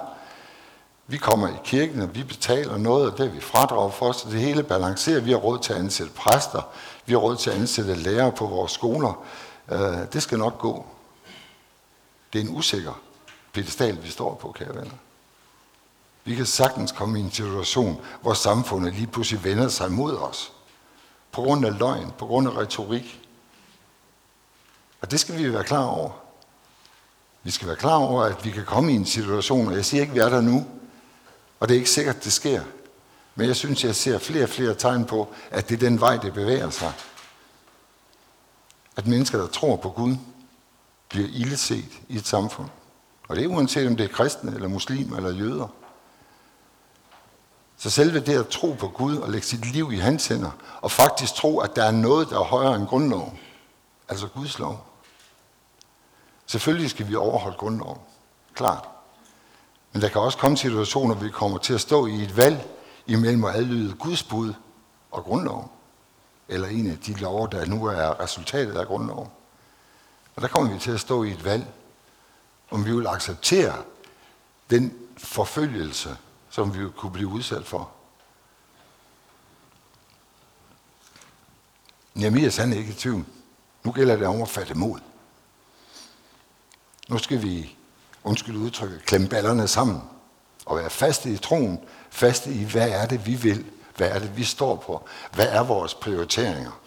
Vi 1.06 1.16
kommer 1.16 1.48
i 1.48 1.56
kirken, 1.64 2.02
og 2.02 2.14
vi 2.14 2.22
betaler 2.22 2.78
noget, 2.78 3.12
og 3.12 3.18
det 3.18 3.26
er 3.26 3.30
vi 3.30 3.40
fradrag 3.40 3.94
for, 3.94 4.12
så 4.12 4.30
det 4.30 4.40
hele 4.40 4.62
balancerer. 4.62 5.20
Vi 5.20 5.30
har 5.30 5.38
råd 5.38 5.58
til 5.58 5.72
at 5.72 5.78
ansætte 5.78 6.12
præster. 6.12 6.62
Vi 7.06 7.12
har 7.12 7.18
råd 7.20 7.36
til 7.36 7.50
at 7.50 7.56
ansætte 7.56 7.94
lærere 7.94 8.32
på 8.32 8.46
vores 8.46 8.72
skoler. 8.72 9.24
Øh, 9.70 10.12
det 10.12 10.22
skal 10.22 10.38
nok 10.38 10.58
gå. 10.58 10.86
Det 12.32 12.40
er 12.40 12.44
en 12.44 12.56
usikker 12.56 13.00
pedestal, 13.52 14.02
vi 14.02 14.10
står 14.10 14.34
på, 14.34 14.52
kære 14.52 14.74
venner. 14.74 14.96
Vi 16.24 16.34
kan 16.34 16.46
sagtens 16.46 16.92
komme 16.92 17.18
i 17.18 17.22
en 17.22 17.30
situation, 17.30 18.00
hvor 18.22 18.34
samfundet 18.34 18.94
lige 18.94 19.06
pludselig 19.06 19.44
vender 19.44 19.68
sig 19.68 19.92
mod 19.92 20.16
os. 20.16 20.52
På 21.32 21.42
grund 21.42 21.66
af 21.66 21.78
løgn, 21.78 22.12
på 22.18 22.26
grund 22.26 22.48
af 22.48 22.56
retorik, 22.56 23.20
og 25.00 25.10
det 25.10 25.20
skal 25.20 25.38
vi 25.38 25.52
være 25.52 25.64
klar 25.64 25.84
over. 25.84 26.10
Vi 27.42 27.50
skal 27.50 27.68
være 27.68 27.76
klar 27.76 27.96
over, 27.96 28.22
at 28.22 28.44
vi 28.44 28.50
kan 28.50 28.64
komme 28.64 28.92
i 28.92 28.96
en 28.96 29.06
situation, 29.06 29.68
og 29.68 29.74
jeg 29.74 29.84
siger 29.84 30.00
ikke, 30.00 30.10
at 30.10 30.14
vi 30.14 30.20
er 30.20 30.28
der 30.28 30.40
nu, 30.40 30.66
og 31.60 31.68
det 31.68 31.74
er 31.74 31.78
ikke 31.78 31.90
sikkert, 31.90 32.16
at 32.16 32.24
det 32.24 32.32
sker. 32.32 32.62
Men 33.34 33.46
jeg 33.46 33.56
synes, 33.56 33.84
jeg 33.84 33.94
ser 33.94 34.18
flere 34.18 34.44
og 34.44 34.48
flere 34.48 34.74
tegn 34.74 35.04
på, 35.04 35.28
at 35.50 35.68
det 35.68 35.74
er 35.74 35.88
den 35.88 36.00
vej, 36.00 36.16
det 36.16 36.34
bevæger 36.34 36.70
sig. 36.70 36.92
At 38.96 39.06
mennesker, 39.06 39.38
der 39.38 39.46
tror 39.46 39.76
på 39.76 39.90
Gud, 39.90 40.16
bliver 41.08 41.28
illeset 41.32 41.84
i 42.08 42.16
et 42.16 42.26
samfund. 42.26 42.68
Og 43.28 43.36
det 43.36 43.44
er 43.44 43.48
uanset 43.48 43.86
om 43.86 43.96
det 43.96 44.04
er 44.04 44.14
kristne, 44.14 44.54
eller 44.54 44.68
muslimer, 44.68 45.16
eller 45.16 45.30
jøder. 45.30 45.68
Så 47.76 47.90
selve 47.90 48.20
det 48.20 48.38
at 48.38 48.48
tro 48.48 48.76
på 48.78 48.88
Gud 48.88 49.16
og 49.16 49.30
lægge 49.30 49.46
sit 49.46 49.72
liv 49.72 49.92
i 49.92 49.96
hans 49.96 50.26
hænder, 50.26 50.50
og 50.80 50.90
faktisk 50.90 51.34
tro, 51.34 51.58
at 51.58 51.76
der 51.76 51.84
er 51.84 51.90
noget, 51.90 52.30
der 52.30 52.38
er 52.38 52.44
højere 52.44 52.76
end 52.76 52.86
grundloven, 52.86 53.38
altså 54.08 54.26
Guds 54.26 54.58
lov, 54.58 54.89
Selvfølgelig 56.50 56.90
skal 56.90 57.08
vi 57.08 57.14
overholde 57.14 57.56
grundloven. 57.56 57.98
Klart. 58.54 58.88
Men 59.92 60.02
der 60.02 60.08
kan 60.08 60.20
også 60.20 60.38
komme 60.38 60.56
situationer, 60.56 61.14
hvor 61.14 61.24
vi 61.24 61.30
kommer 61.30 61.58
til 61.58 61.74
at 61.74 61.80
stå 61.80 62.06
i 62.06 62.22
et 62.22 62.36
valg 62.36 62.68
imellem 63.06 63.44
at 63.44 63.54
adlyde 63.54 63.94
Guds 63.94 64.22
bud 64.22 64.54
og 65.10 65.24
grundloven. 65.24 65.68
Eller 66.48 66.68
en 66.68 66.90
af 66.90 66.98
de 66.98 67.12
lover, 67.12 67.46
der 67.46 67.66
nu 67.66 67.84
er 67.84 68.20
resultatet 68.20 68.76
af 68.76 68.86
grundloven. 68.86 69.28
Og 70.36 70.42
der 70.42 70.48
kommer 70.48 70.72
vi 70.72 70.78
til 70.78 70.90
at 70.90 71.00
stå 71.00 71.22
i 71.22 71.30
et 71.30 71.44
valg, 71.44 71.66
om 72.70 72.84
vi 72.84 72.96
vil 72.96 73.06
acceptere 73.06 73.82
den 74.70 74.94
forfølgelse, 75.18 76.16
som 76.48 76.74
vi 76.74 76.88
kunne 76.96 77.12
blive 77.12 77.28
udsat 77.28 77.66
for. 77.66 77.90
Nehemias 82.14 82.56
han 82.56 82.72
er 82.72 82.76
ikke 82.76 82.90
i 82.90 82.94
tvivl. 82.94 83.24
Nu 83.84 83.92
gælder 83.92 84.16
det 84.16 84.26
om 84.26 84.42
at 84.42 84.48
fatte 84.48 84.74
mod. 84.74 85.00
Nu 87.10 87.18
skal 87.18 87.42
vi, 87.42 87.76
undskyld 88.24 88.56
udtrykket, 88.56 89.04
klemme 89.04 89.28
ballerne 89.28 89.68
sammen 89.68 90.02
og 90.66 90.76
være 90.76 90.90
faste 90.90 91.30
i 91.30 91.36
troen, 91.36 91.80
faste 92.10 92.52
i, 92.52 92.64
hvad 92.64 92.88
er 92.88 93.06
det, 93.06 93.26
vi 93.26 93.34
vil, 93.34 93.66
hvad 93.96 94.08
er 94.08 94.18
det, 94.18 94.36
vi 94.36 94.44
står 94.44 94.76
på, 94.76 95.08
hvad 95.32 95.46
er 95.48 95.62
vores 95.62 95.94
prioriteringer, 95.94 96.80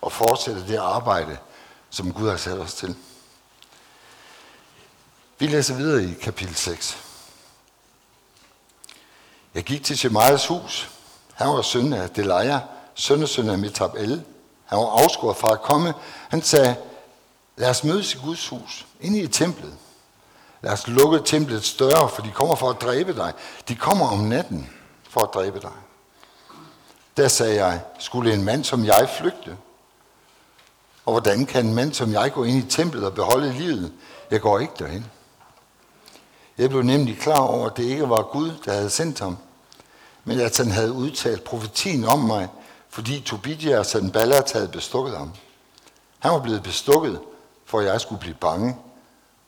og 0.00 0.12
fortsætte 0.12 0.68
det 0.68 0.76
arbejde, 0.76 1.38
som 1.90 2.12
Gud 2.12 2.28
har 2.28 2.36
sat 2.36 2.58
os 2.58 2.74
til. 2.74 2.96
Vi 5.38 5.46
læser 5.46 5.74
videre 5.74 6.04
i 6.04 6.12
kapitel 6.12 6.54
6. 6.54 6.98
Jeg 9.54 9.62
gik 9.64 9.84
til 9.84 9.98
Shemaias 9.98 10.46
hus. 10.46 10.90
Han 11.34 11.48
var 11.48 11.62
søn 11.62 11.92
af 11.92 12.10
Delaja, 12.10 12.60
sønnesøn 12.94 13.48
af 13.48 13.58
Metabel. 13.58 14.24
Han 14.64 14.78
var 14.78 15.02
afskåret 15.02 15.36
fra 15.36 15.52
at 15.52 15.62
komme. 15.62 15.94
Han 16.28 16.42
sagde, 16.42 16.76
lad 17.56 17.70
os 17.70 17.84
mødes 17.84 18.14
i 18.14 18.18
Guds 18.18 18.48
hus, 18.48 18.86
inde 19.00 19.20
i 19.20 19.26
templet. 19.26 19.74
Lad 20.62 20.72
os 20.72 20.88
lukke 20.88 21.18
templet 21.18 21.64
større, 21.64 22.08
for 22.08 22.22
de 22.22 22.30
kommer 22.30 22.54
for 22.54 22.70
at 22.70 22.80
dræbe 22.80 23.14
dig. 23.14 23.32
De 23.68 23.76
kommer 23.76 24.08
om 24.08 24.18
natten 24.18 24.70
for 25.08 25.20
at 25.20 25.30
dræbe 25.34 25.60
dig. 25.60 25.72
Der 27.16 27.28
sagde 27.28 27.64
jeg, 27.64 27.80
skulle 27.98 28.34
en 28.34 28.44
mand 28.44 28.64
som 28.64 28.84
jeg 28.84 29.08
flygte? 29.18 29.56
Og 31.06 31.12
hvordan 31.12 31.46
kan 31.46 31.66
en 31.66 31.74
mand 31.74 31.94
som 31.94 32.12
jeg 32.12 32.32
gå 32.32 32.44
ind 32.44 32.58
i 32.58 32.70
templet 32.70 33.04
og 33.04 33.14
beholde 33.14 33.52
livet? 33.52 33.92
Jeg 34.30 34.40
går 34.40 34.58
ikke 34.58 34.72
derhen. 34.78 35.06
Jeg 36.58 36.70
blev 36.70 36.82
nemlig 36.82 37.18
klar 37.18 37.38
over, 37.38 37.70
at 37.70 37.76
det 37.76 37.84
ikke 37.84 38.08
var 38.08 38.22
Gud, 38.22 38.50
der 38.64 38.72
havde 38.72 38.90
sendt 38.90 39.20
ham, 39.20 39.38
men 40.24 40.40
at 40.40 40.56
han 40.56 40.70
havde 40.70 40.92
udtalt 40.92 41.44
profetien 41.44 42.04
om 42.04 42.18
mig, 42.18 42.48
fordi 42.88 43.20
Tobidja 43.20 43.78
og 43.78 43.86
Sanballat 43.86 44.52
havde 44.52 44.68
bestukket 44.68 45.16
ham. 45.16 45.32
Han 46.18 46.32
var 46.32 46.40
blevet 46.40 46.62
bestukket, 46.62 47.20
for 47.66 47.80
at 47.80 47.86
jeg 47.86 48.00
skulle 48.00 48.20
blive 48.20 48.34
bange 48.34 48.76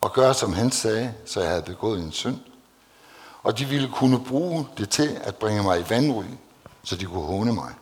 og 0.00 0.12
gøre, 0.12 0.34
som 0.34 0.52
han 0.52 0.70
sagde, 0.70 1.14
så 1.26 1.40
jeg 1.40 1.48
havde 1.50 1.62
begået 1.62 2.00
en 2.00 2.12
synd. 2.12 2.38
Og 3.42 3.58
de 3.58 3.64
ville 3.64 3.88
kunne 3.88 4.24
bruge 4.24 4.68
det 4.78 4.90
til 4.90 5.20
at 5.22 5.36
bringe 5.36 5.62
mig 5.62 5.80
i 5.80 5.90
vandry, 5.90 6.24
så 6.82 6.96
de 6.96 7.04
kunne 7.04 7.26
håne 7.26 7.52
mig. 7.52 7.74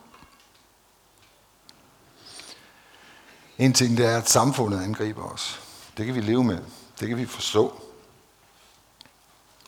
En 3.58 3.72
ting 3.72 3.96
det 3.96 4.06
er, 4.06 4.18
at 4.18 4.28
samfundet 4.28 4.82
angriber 4.82 5.22
os. 5.22 5.60
Det 5.96 6.06
kan 6.06 6.14
vi 6.14 6.20
leve 6.20 6.44
med. 6.44 6.58
Det 7.00 7.08
kan 7.08 7.16
vi 7.16 7.26
forstå. 7.26 7.82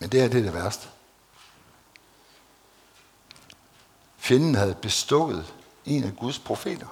Men 0.01 0.09
det 0.11 0.21
er 0.21 0.29
det, 0.29 0.45
det 0.45 0.55
værste. 0.55 0.89
Fjenden 4.17 4.55
havde 4.55 4.75
bestukket 4.75 5.55
en 5.85 6.05
af 6.05 6.17
Guds 6.17 6.39
profeter. 6.39 6.87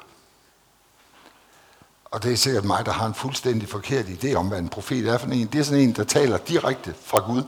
Og 2.10 2.22
det 2.22 2.32
er 2.32 2.36
sikkert 2.36 2.64
mig, 2.64 2.86
der 2.86 2.92
har 2.92 3.06
en 3.06 3.14
fuldstændig 3.14 3.68
forkert 3.68 4.06
idé 4.06 4.34
om, 4.34 4.48
hvad 4.48 4.58
en 4.58 4.68
profet 4.68 5.06
er 5.08 5.18
for 5.18 5.26
en. 5.26 5.46
Det 5.46 5.58
er 5.58 5.62
sådan 5.62 5.80
en, 5.80 5.96
der 5.96 6.04
taler 6.04 6.38
direkte 6.38 6.94
fra 7.00 7.18
Gud. 7.18 7.42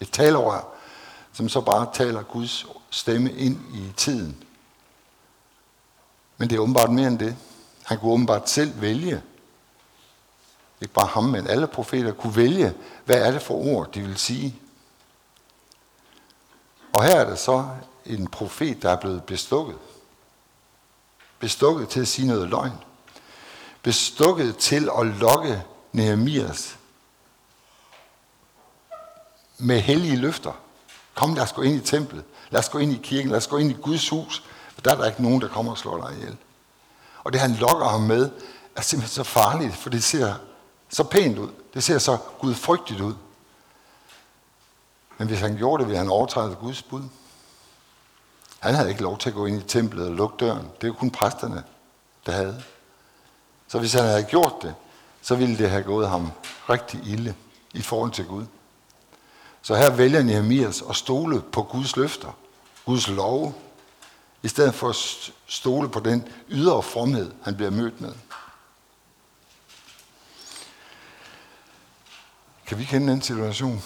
Et 0.00 0.10
talerør, 0.10 0.68
som 1.32 1.48
så 1.48 1.60
bare 1.60 1.88
taler 1.92 2.22
Guds 2.22 2.66
stemme 2.90 3.32
ind 3.32 3.60
i 3.74 3.92
tiden. 3.96 4.44
Men 6.36 6.50
det 6.50 6.56
er 6.56 6.60
åbenbart 6.60 6.92
mere 6.92 7.06
end 7.06 7.18
det. 7.18 7.36
Han 7.84 7.98
kunne 7.98 8.12
åbenbart 8.12 8.50
selv 8.50 8.80
vælge. 8.80 9.22
Ikke 10.80 10.94
bare 10.94 11.06
ham, 11.06 11.24
men 11.24 11.46
alle 11.46 11.66
profeter 11.66 12.12
kunne 12.12 12.36
vælge, 12.36 12.74
hvad 13.04 13.26
er 13.26 13.30
det 13.30 13.42
for 13.42 13.54
ord, 13.54 13.92
de 13.92 14.00
vil 14.00 14.16
sige. 14.16 14.60
Og 16.92 17.04
her 17.04 17.16
er 17.16 17.24
der 17.24 17.34
så 17.34 17.68
en 18.06 18.26
profet, 18.26 18.82
der 18.82 18.90
er 18.90 18.96
blevet 18.96 19.24
bestukket. 19.24 19.76
Bestukket 21.38 21.88
til 21.88 22.00
at 22.00 22.08
sige 22.08 22.28
noget 22.28 22.48
løgn. 22.48 22.72
Bestukket 23.86 24.56
til 24.56 24.90
at 24.98 25.06
lokke 25.06 25.62
Nehemias 25.92 26.78
med 29.58 29.80
hellige 29.80 30.16
løfter. 30.16 30.52
Kom, 31.14 31.34
lad 31.34 31.42
os 31.42 31.52
gå 31.52 31.62
ind 31.62 31.76
i 31.76 31.80
templet. 31.80 32.24
Lad 32.50 32.60
os 32.60 32.68
gå 32.68 32.78
ind 32.78 32.92
i 32.92 33.00
kirken. 33.02 33.30
Lad 33.30 33.36
os 33.36 33.46
gå 33.46 33.56
ind 33.56 33.70
i 33.70 33.76
Guds 33.82 34.08
hus. 34.08 34.44
For 34.74 34.80
der 34.80 34.90
er 34.90 34.96
der 34.96 35.06
ikke 35.06 35.22
nogen, 35.22 35.40
der 35.40 35.48
kommer 35.48 35.72
og 35.72 35.78
slår 35.78 36.06
dig 36.06 36.16
ihjel. 36.16 36.36
Og 37.24 37.32
det 37.32 37.40
han 37.40 37.54
lokker 37.54 37.88
ham 37.88 38.00
med, 38.00 38.30
er 38.76 38.80
simpelthen 38.80 39.14
så 39.14 39.24
farligt, 39.24 39.74
for 39.74 39.90
det 39.90 40.04
ser 40.04 40.34
så 40.88 41.04
pænt 41.04 41.38
ud. 41.38 41.50
Det 41.74 41.84
ser 41.84 41.98
så 41.98 42.16
gudfrygtigt 42.38 43.00
ud. 43.00 43.14
Men 45.18 45.28
hvis 45.28 45.40
han 45.40 45.56
gjorde 45.56 45.80
det, 45.80 45.88
ville 45.88 45.98
han 45.98 46.08
overtræde 46.08 46.54
Guds 46.54 46.82
bud. 46.82 47.02
Han 48.58 48.74
havde 48.74 48.88
ikke 48.88 49.02
lov 49.02 49.18
til 49.18 49.28
at 49.28 49.34
gå 49.34 49.46
ind 49.46 49.62
i 49.62 49.64
templet 49.64 50.06
og 50.06 50.14
lukke 50.14 50.36
døren. 50.44 50.70
Det 50.80 50.88
var 50.88 50.94
kun 50.94 51.10
præsterne, 51.10 51.64
der 52.26 52.32
havde. 52.32 52.62
Så 53.76 53.80
hvis 53.80 53.92
han 53.92 54.04
havde 54.04 54.24
gjort 54.24 54.54
det, 54.62 54.74
så 55.22 55.34
ville 55.34 55.58
det 55.58 55.70
have 55.70 55.82
gået 55.82 56.08
ham 56.08 56.30
rigtig 56.70 57.00
ilde 57.06 57.34
i 57.74 57.82
forhold 57.82 58.10
til 58.10 58.24
Gud. 58.24 58.44
Så 59.62 59.74
her 59.74 59.90
vælger 59.90 60.22
Nehemias 60.22 60.82
at 60.90 60.96
stole 60.96 61.42
på 61.42 61.62
Guds 61.62 61.96
løfter, 61.96 62.38
Guds 62.86 63.08
lov, 63.08 63.54
i 64.42 64.48
stedet 64.48 64.74
for 64.74 64.88
at 64.88 64.96
stole 65.46 65.88
på 65.88 66.00
den 66.00 66.28
ydre 66.48 66.82
fromhed, 66.82 67.32
han 67.42 67.56
bliver 67.56 67.70
mødt 67.70 68.00
med. 68.00 68.12
Kan 72.66 72.78
vi 72.78 72.84
kende 72.84 73.12
den 73.12 73.22
situation? 73.22 73.82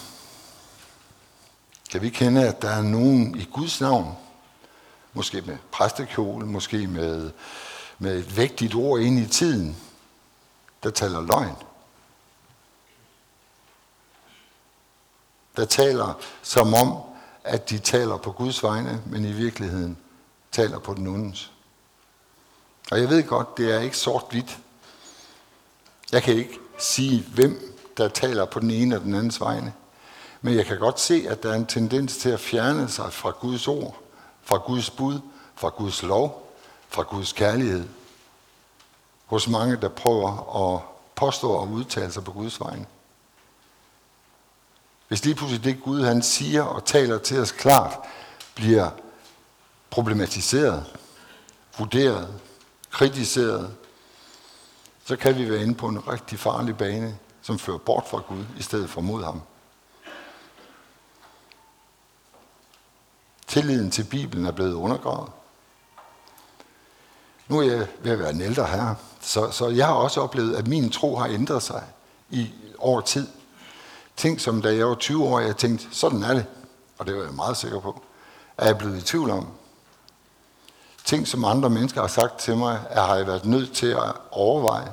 Kan 1.90 2.02
vi 2.02 2.08
kende, 2.08 2.48
at 2.48 2.62
der 2.62 2.70
er 2.70 2.82
nogen 2.82 3.38
i 3.38 3.48
Guds 3.52 3.80
navn, 3.80 4.16
måske 5.12 5.42
med 5.42 5.56
præstekjole, 5.72 6.46
måske 6.46 6.86
med, 6.86 7.30
med 8.02 8.18
et 8.18 8.36
vægtigt 8.36 8.74
ord 8.74 9.00
ind 9.00 9.18
i 9.18 9.26
tiden, 9.26 9.76
der 10.82 10.90
taler 10.90 11.20
løgn? 11.20 11.56
Der 15.56 15.64
taler 15.64 16.14
som 16.42 16.74
om, 16.74 16.96
at 17.44 17.70
de 17.70 17.78
taler 17.78 18.16
på 18.16 18.32
Guds 18.32 18.62
vegne, 18.62 19.02
men 19.06 19.24
i 19.24 19.32
virkeligheden 19.32 19.98
taler 20.52 20.78
på 20.78 20.94
den 20.94 21.06
ondens. 21.06 21.52
Og 22.90 23.00
jeg 23.00 23.08
ved 23.08 23.22
godt, 23.26 23.56
det 23.56 23.74
er 23.74 23.80
ikke 23.80 23.96
sort-hvidt. 23.96 24.58
Jeg 26.12 26.22
kan 26.22 26.34
ikke 26.34 26.58
sige, 26.78 27.22
hvem 27.34 27.78
der 27.96 28.08
taler 28.08 28.44
på 28.44 28.60
den 28.60 28.70
ene 28.70 28.96
og 28.96 29.02
den 29.02 29.14
andens 29.14 29.40
vegne. 29.40 29.72
Men 30.40 30.54
jeg 30.54 30.66
kan 30.66 30.78
godt 30.78 31.00
se, 31.00 31.26
at 31.28 31.42
der 31.42 31.50
er 31.50 31.56
en 31.56 31.66
tendens 31.66 32.16
til 32.16 32.28
at 32.28 32.40
fjerne 32.40 32.88
sig 32.88 33.12
fra 33.12 33.30
Guds 33.30 33.68
ord, 33.68 33.96
fra 34.42 34.56
Guds 34.56 34.90
bud, 34.90 35.20
fra 35.54 35.68
Guds 35.68 36.02
lov, 36.02 36.49
fra 36.90 37.02
Guds 37.02 37.32
kærlighed. 37.32 37.88
Hos 39.26 39.48
mange, 39.48 39.76
der 39.76 39.88
prøver 39.88 40.56
at 40.74 40.82
påstå 41.14 41.50
og 41.50 41.68
udtale 41.68 42.12
sig 42.12 42.24
på 42.24 42.32
Guds 42.32 42.60
vegne. 42.60 42.86
Hvis 45.08 45.24
lige 45.24 45.34
pludselig 45.34 45.64
det 45.64 45.82
Gud, 45.82 46.04
han 46.04 46.22
siger 46.22 46.62
og 46.62 46.84
taler 46.84 47.18
til 47.18 47.40
os 47.40 47.52
klart, 47.52 47.98
bliver 48.54 48.90
problematiseret, 49.90 50.96
vurderet, 51.78 52.40
kritiseret, 52.90 53.76
så 55.04 55.16
kan 55.16 55.36
vi 55.36 55.50
være 55.50 55.62
inde 55.62 55.74
på 55.74 55.88
en 55.88 56.08
rigtig 56.08 56.38
farlig 56.38 56.76
bane, 56.76 57.18
som 57.42 57.58
fører 57.58 57.78
bort 57.78 58.08
fra 58.08 58.22
Gud, 58.28 58.44
i 58.58 58.62
stedet 58.62 58.90
for 58.90 59.00
mod 59.00 59.24
ham. 59.24 59.42
Tilliden 63.46 63.90
til 63.90 64.04
Bibelen 64.04 64.46
er 64.46 64.52
blevet 64.52 64.74
undergravet. 64.74 65.32
Nu 67.50 67.58
er 67.58 67.62
jeg 67.62 67.86
ved 68.02 68.12
at 68.12 68.18
være 68.18 68.30
en 68.30 68.40
ældre 68.40 68.66
herre, 68.66 68.96
så, 69.20 69.50
så 69.50 69.68
jeg 69.68 69.86
har 69.86 69.94
også 69.94 70.20
oplevet, 70.20 70.56
at 70.56 70.66
min 70.66 70.90
tro 70.90 71.16
har 71.16 71.26
ændret 71.26 71.62
sig 71.62 71.82
i 72.30 72.50
over 72.78 73.00
tid. 73.00 73.26
Ting 74.16 74.40
som 74.40 74.62
da 74.62 74.74
jeg 74.74 74.86
var 74.86 74.94
20 74.94 75.24
år, 75.24 75.40
jeg 75.40 75.56
tænkte, 75.56 75.86
sådan 75.90 76.22
er 76.22 76.34
det, 76.34 76.46
og 76.98 77.06
det 77.06 77.16
var 77.16 77.22
jeg 77.22 77.32
meget 77.32 77.56
sikker 77.56 77.80
på, 77.80 78.02
er 78.58 78.66
jeg 78.66 78.78
blevet 78.78 78.98
i 78.98 79.02
tvivl 79.02 79.30
om. 79.30 79.48
Ting, 81.04 81.28
som 81.28 81.44
andre 81.44 81.70
mennesker 81.70 82.00
har 82.00 82.08
sagt 82.08 82.38
til 82.38 82.56
mig, 82.56 82.80
er, 82.90 83.02
har 83.02 83.16
jeg 83.16 83.26
været 83.26 83.44
nødt 83.44 83.72
til 83.72 83.86
at 83.86 84.12
overveje. 84.30 84.92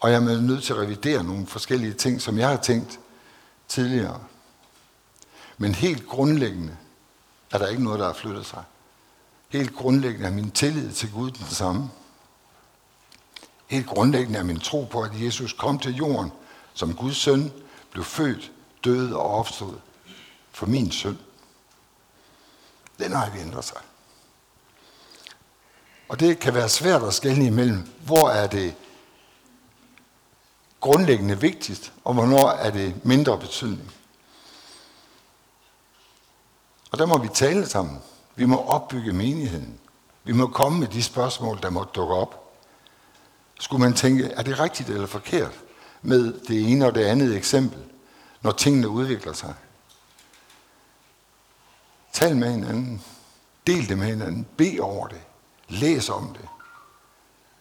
Og 0.00 0.10
jeg 0.10 0.16
er 0.16 0.40
nødt 0.40 0.64
til 0.64 0.72
at 0.72 0.78
revidere 0.78 1.24
nogle 1.24 1.46
forskellige 1.46 1.92
ting, 1.92 2.20
som 2.20 2.38
jeg 2.38 2.48
har 2.48 2.56
tænkt 2.56 3.00
tidligere. 3.68 4.20
Men 5.58 5.74
helt 5.74 6.06
grundlæggende 6.06 6.76
er 7.50 7.58
der 7.58 7.66
ikke 7.66 7.84
noget, 7.84 8.00
der 8.00 8.06
har 8.06 8.12
flyttet 8.12 8.46
sig. 8.46 8.62
Helt 9.50 9.74
grundlæggende 9.74 10.26
er 10.26 10.32
min 10.32 10.50
tillid 10.50 10.92
til 10.92 11.12
Gud 11.12 11.30
den 11.30 11.46
samme. 11.46 11.90
Helt 13.66 13.86
grundlæggende 13.86 14.38
er 14.38 14.44
min 14.44 14.60
tro 14.60 14.84
på, 14.84 15.02
at 15.02 15.10
Jesus 15.14 15.52
kom 15.52 15.78
til 15.78 15.94
jorden 15.94 16.32
som 16.74 16.94
Guds 16.94 17.16
søn, 17.16 17.52
blev 17.90 18.04
født, 18.04 18.52
døde 18.84 19.16
og 19.16 19.30
opstod 19.30 19.74
for 20.52 20.66
min 20.66 20.92
søn. 20.92 21.18
Den 22.98 23.12
har 23.12 23.26
ikke 23.26 23.40
ændret 23.40 23.64
sig. 23.64 23.76
Og 26.08 26.20
det 26.20 26.38
kan 26.38 26.54
være 26.54 26.68
svært 26.68 27.02
at 27.02 27.14
skelne 27.14 27.46
imellem, 27.46 27.92
hvor 28.04 28.28
er 28.28 28.46
det 28.46 28.74
grundlæggende 30.80 31.40
vigtigst, 31.40 31.92
og 32.04 32.14
hvornår 32.14 32.48
er 32.48 32.70
det 32.70 33.04
mindre 33.04 33.38
betydning. 33.38 33.92
Og 36.92 36.98
der 36.98 37.06
må 37.06 37.18
vi 37.18 37.28
tale 37.28 37.66
sammen. 37.66 38.02
Vi 38.40 38.46
må 38.46 38.56
opbygge 38.56 39.12
menigheden. 39.12 39.80
Vi 40.24 40.32
må 40.32 40.46
komme 40.46 40.78
med 40.78 40.88
de 40.88 41.02
spørgsmål, 41.02 41.58
der 41.62 41.70
må 41.70 41.84
dukke 41.84 42.14
op. 42.14 42.54
Skulle 43.60 43.80
man 43.80 43.94
tænke, 43.94 44.24
er 44.24 44.42
det 44.42 44.60
rigtigt 44.60 44.88
eller 44.88 45.06
forkert 45.06 45.60
med 46.02 46.40
det 46.48 46.72
ene 46.72 46.86
og 46.86 46.94
det 46.94 47.04
andet 47.04 47.36
eksempel, 47.36 47.84
når 48.42 48.52
tingene 48.52 48.88
udvikler 48.88 49.32
sig? 49.32 49.54
Tal 52.12 52.36
med 52.36 52.50
hinanden. 52.50 53.02
Del 53.66 53.88
det 53.88 53.98
med 53.98 54.06
hinanden. 54.06 54.46
Be 54.56 54.78
over 54.80 55.06
det. 55.06 55.20
Læs 55.68 56.08
om 56.08 56.32
det. 56.32 56.48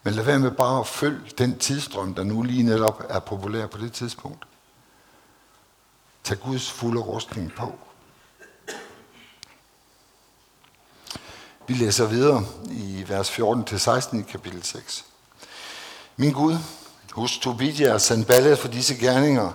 Men 0.03 0.13
lad 0.13 0.23
være 0.23 0.39
med 0.39 0.51
bare 0.51 0.79
at 0.79 0.87
følge 0.87 1.31
den 1.37 1.57
tidsstrøm, 1.57 2.13
der 2.13 2.23
nu 2.23 2.41
lige 2.41 2.63
netop 2.63 3.05
er 3.09 3.19
populær 3.19 3.67
på 3.67 3.77
det 3.77 3.93
tidspunkt. 3.93 4.45
Tag 6.23 6.39
Guds 6.39 6.71
fulde 6.71 7.01
rustning 7.01 7.53
på. 7.53 7.79
Vi 11.69 11.73
læser 11.73 12.05
videre 12.05 12.45
i 12.71 13.03
vers 13.07 13.29
14-16 13.29 14.17
i 14.17 14.21
kapitel 14.21 14.63
6. 14.63 15.05
Min 16.17 16.31
Gud, 16.31 16.57
husk 17.11 17.41
Tobidja 17.41 17.93
og 17.93 18.01
Sanballat 18.01 18.57
for 18.59 18.67
disse 18.67 18.95
gerninger, 18.95 19.51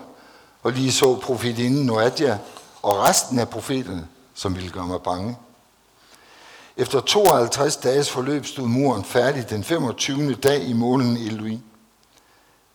og 0.63 0.73
lige 0.73 0.93
så 0.93 1.21
profetinden 1.23 1.87
Noadja 1.87 2.39
og 2.83 2.99
resten 2.99 3.39
af 3.39 3.49
profeterne, 3.49 4.09
som 4.35 4.57
ville 4.57 4.71
gøre 4.71 4.87
mig 4.87 5.03
bange. 5.03 5.37
Efter 6.77 7.01
52 7.01 7.77
dages 7.77 8.11
forløb 8.11 8.47
stod 8.47 8.67
muren 8.67 9.05
færdig 9.05 9.51
den 9.51 9.65
25. 9.65 10.35
dag 10.35 10.63
i 10.63 10.73
månen 10.73 11.17
i 11.17 11.61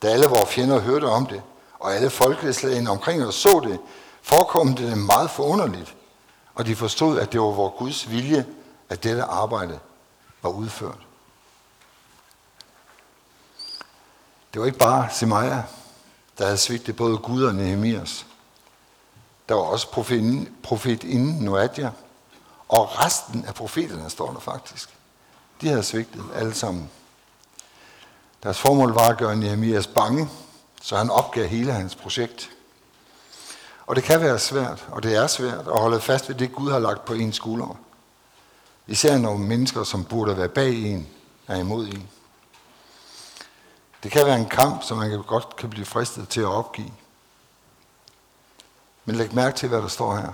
Da 0.01 0.07
alle 0.07 0.25
vores 0.25 0.49
fjender 0.49 0.79
hørte 0.79 1.05
om 1.05 1.25
det, 1.25 1.41
og 1.79 1.95
alle 1.95 2.09
folkeslagene 2.09 2.89
omkring 2.89 3.25
os 3.25 3.35
så 3.35 3.61
det, 3.63 3.79
forekom 4.21 4.75
det 4.75 4.91
dem 4.91 4.97
meget 4.97 5.31
forunderligt, 5.31 5.95
og 6.55 6.65
de 6.65 6.75
forstod, 6.75 7.19
at 7.19 7.31
det 7.31 7.39
var 7.39 7.51
vor 7.51 7.75
Guds 7.77 8.11
vilje, 8.11 8.45
at 8.89 9.03
dette 9.03 9.23
arbejde 9.23 9.79
var 10.41 10.49
udført. 10.49 10.99
Det 14.53 14.61
var 14.61 14.65
ikke 14.65 14.77
bare 14.77 15.09
Semaja, 15.11 15.63
der 16.37 16.45
havde 16.45 16.57
svigtet 16.57 16.95
både 16.95 17.17
Gud 17.17 17.43
og 17.43 17.55
Nehemias. 17.55 18.25
Der 19.49 19.55
var 19.55 19.61
også 19.61 19.91
profeten, 19.91 20.55
profet 20.63 21.03
inden 21.03 21.43
Noadja, 21.43 21.91
og 22.67 23.05
resten 23.05 23.45
af 23.45 23.53
profeterne 23.53 24.09
står 24.09 24.31
der 24.31 24.39
faktisk. 24.39 24.89
De 25.61 25.67
havde 25.67 25.83
svigtet 25.83 26.23
alle 26.35 26.53
sammen. 26.53 26.89
Deres 28.43 28.59
formål 28.59 28.93
var 28.93 29.09
at 29.09 29.17
gøre 29.17 29.35
Nehemias 29.35 29.87
bange, 29.87 30.29
så 30.81 30.97
han 30.97 31.09
opgav 31.09 31.47
hele 31.47 31.73
hans 31.73 31.95
projekt. 31.95 32.49
Og 33.87 33.95
det 33.95 34.03
kan 34.03 34.21
være 34.21 34.39
svært, 34.39 34.87
og 34.91 35.03
det 35.03 35.15
er 35.15 35.27
svært 35.27 35.67
at 35.67 35.79
holde 35.79 36.01
fast 36.01 36.29
ved 36.29 36.35
det, 36.35 36.55
Gud 36.55 36.71
har 36.71 36.79
lagt 36.79 37.05
på 37.05 37.13
ens 37.13 37.35
skuldre. 37.35 37.75
Især 38.89 39.17
når 39.17 39.37
mennesker, 39.37 39.83
som 39.83 40.03
burde 40.03 40.37
være 40.37 40.49
bag 40.49 40.73
en, 40.73 41.07
er 41.47 41.55
imod 41.55 41.87
en. 41.87 42.09
Det 44.03 44.11
kan 44.11 44.25
være 44.25 44.39
en 44.39 44.49
kamp, 44.49 44.83
som 44.83 44.97
man 44.97 45.23
godt 45.27 45.55
kan 45.55 45.69
blive 45.69 45.85
fristet 45.85 46.29
til 46.29 46.41
at 46.41 46.47
opgive. 46.47 46.91
Men 49.05 49.15
læg 49.15 49.35
mærke 49.35 49.57
til, 49.57 49.69
hvad 49.69 49.81
der 49.81 49.87
står 49.87 50.15
her. 50.15 50.31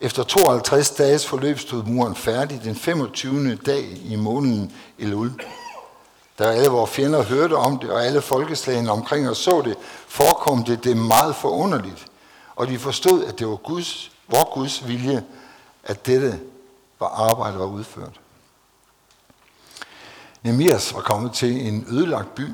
Efter 0.00 0.22
52 0.22 0.90
dages 0.90 1.26
forløb 1.26 1.58
stod 1.58 1.82
muren 1.82 2.16
færdig 2.16 2.60
den 2.64 2.76
25. 2.76 3.56
dag 3.56 3.98
i 4.04 4.16
måneden 4.16 4.76
Elul. 4.98 5.42
Da 6.38 6.44
alle 6.44 6.68
vores 6.68 6.90
fjender 6.90 7.22
hørte 7.22 7.54
om 7.54 7.78
det, 7.78 7.90
og 7.90 8.04
alle 8.04 8.22
folkeslagene 8.22 8.90
omkring 8.90 9.28
os 9.28 9.38
så 9.38 9.62
det, 9.64 9.76
forekom 10.08 10.64
det 10.64 10.84
det 10.84 10.96
meget 10.96 11.36
forunderligt. 11.36 12.06
Og 12.56 12.66
de 12.66 12.78
forstod, 12.78 13.24
at 13.24 13.38
det 13.38 13.46
var 13.46 13.56
Guds, 13.56 14.10
vor 14.28 14.54
Guds 14.54 14.88
vilje, 14.88 15.24
at 15.84 16.06
dette 16.06 16.40
hvor 16.98 17.06
arbejdet 17.06 17.60
var 17.60 17.66
udført. 17.66 18.20
Nemias 20.42 20.94
var 20.94 21.00
kommet 21.00 21.32
til 21.32 21.66
en 21.66 21.86
ødelagt 21.88 22.34
by. 22.34 22.48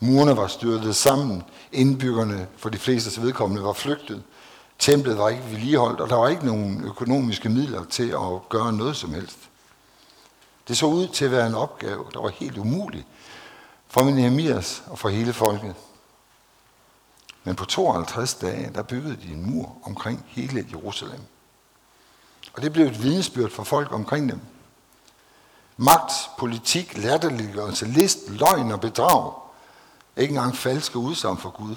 Murene 0.00 0.36
var 0.36 0.46
styrtet 0.46 0.96
sammen. 0.96 1.42
Indbyggerne 1.72 2.48
for 2.56 2.68
de 2.68 2.78
fleste 2.78 3.22
vedkommende 3.22 3.64
var 3.64 3.72
flygtet. 3.72 4.22
Templet 4.78 5.18
var 5.18 5.28
ikke 5.28 5.44
vedligeholdt, 5.50 6.00
og 6.00 6.08
der 6.08 6.16
var 6.16 6.28
ikke 6.28 6.46
nogen 6.46 6.84
økonomiske 6.84 7.48
midler 7.48 7.84
til 7.84 8.10
at 8.10 8.48
gøre 8.48 8.72
noget 8.72 8.96
som 8.96 9.14
helst. 9.14 9.38
Det 10.68 10.78
så 10.78 10.86
ud 10.86 11.08
til 11.08 11.24
at 11.24 11.30
være 11.30 11.46
en 11.46 11.54
opgave, 11.54 12.04
der 12.14 12.20
var 12.20 12.28
helt 12.28 12.58
umulig 12.58 13.06
for 13.88 14.04
Nehemias 14.04 14.82
og 14.86 14.98
for 14.98 15.08
hele 15.08 15.32
folket. 15.32 15.74
Men 17.44 17.56
på 17.56 17.64
52 17.64 18.34
dage, 18.34 18.70
der 18.74 18.82
byggede 18.82 19.16
de 19.16 19.32
en 19.32 19.50
mur 19.50 19.76
omkring 19.82 20.24
hele 20.28 20.66
Jerusalem. 20.70 21.20
Og 22.52 22.62
det 22.62 22.72
blev 22.72 22.86
et 22.86 23.02
vidnesbyrd 23.02 23.50
for 23.50 23.64
folk 23.64 23.92
omkring 23.92 24.30
dem. 24.30 24.40
Magt, 25.76 26.12
politik, 26.38 26.98
latterliggørelse, 26.98 27.86
list, 27.86 28.18
løgn 28.28 28.72
og 28.72 28.80
bedrag, 28.80 29.32
ikke 30.16 30.30
engang 30.30 30.56
falske 30.56 30.98
udsagn 30.98 31.38
for 31.38 31.50
Gud, 31.50 31.76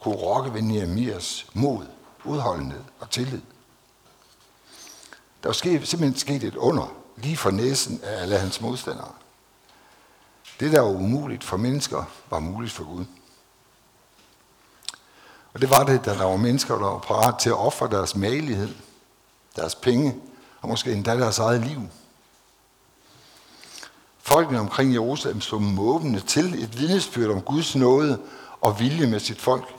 kunne 0.00 0.16
rokke 0.16 0.54
ved 0.54 0.62
Nehemias 0.62 1.46
mod, 1.54 1.86
udholdenhed 2.24 2.84
og 3.00 3.10
tillid. 3.10 3.40
Der 5.42 5.48
var 5.48 5.52
simpelthen 5.52 6.16
sket 6.16 6.44
et 6.44 6.56
under, 6.56 6.92
lige 7.16 7.36
for 7.36 7.50
næsen 7.50 8.00
af 8.02 8.22
alle 8.22 8.38
hans 8.38 8.60
modstandere. 8.60 9.12
Det, 10.60 10.72
der 10.72 10.80
var 10.80 10.88
umuligt 10.88 11.44
for 11.44 11.56
mennesker, 11.56 12.04
var 12.30 12.38
muligt 12.38 12.72
for 12.72 12.84
Gud. 12.84 13.04
Og 15.54 15.60
det 15.60 15.70
var 15.70 15.84
det, 15.84 16.04
da 16.04 16.14
der 16.14 16.24
var 16.24 16.36
mennesker, 16.36 16.74
der 16.74 16.90
var 16.90 16.98
parat 16.98 17.38
til 17.38 17.48
at 17.48 17.56
ofre 17.56 17.88
deres 17.90 18.16
malighed, 18.16 18.74
deres 19.56 19.74
penge 19.74 20.16
og 20.60 20.68
måske 20.68 20.92
endda 20.92 21.16
deres 21.16 21.38
eget 21.38 21.60
liv. 21.60 21.80
Folkene 24.18 24.60
omkring 24.60 24.92
Jerusalem 24.92 25.40
så 25.40 25.58
måbende 25.58 26.20
til 26.20 26.62
et 26.64 26.78
vidnesbyrd 26.78 27.30
om 27.30 27.42
Guds 27.42 27.76
nåde 27.76 28.20
og 28.60 28.80
vilje 28.80 29.06
med 29.06 29.20
sit 29.20 29.40
folk. 29.40 29.74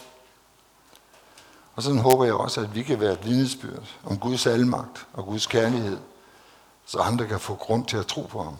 Og 1.75 1.83
sådan 1.83 1.99
håber 1.99 2.25
jeg 2.25 2.33
også, 2.33 2.61
at 2.61 2.75
vi 2.75 2.83
kan 2.83 2.99
være 2.99 3.13
et 3.13 3.25
vidnesbyrd 3.25 3.83
om 4.03 4.19
Guds 4.19 4.45
almagt 4.45 5.07
og 5.13 5.25
Guds 5.25 5.47
kærlighed, 5.47 5.97
så 6.85 6.99
andre 6.99 7.27
kan 7.27 7.39
få 7.39 7.55
grund 7.55 7.85
til 7.85 7.97
at 7.97 8.07
tro 8.07 8.21
på 8.21 8.43
ham. 8.43 8.57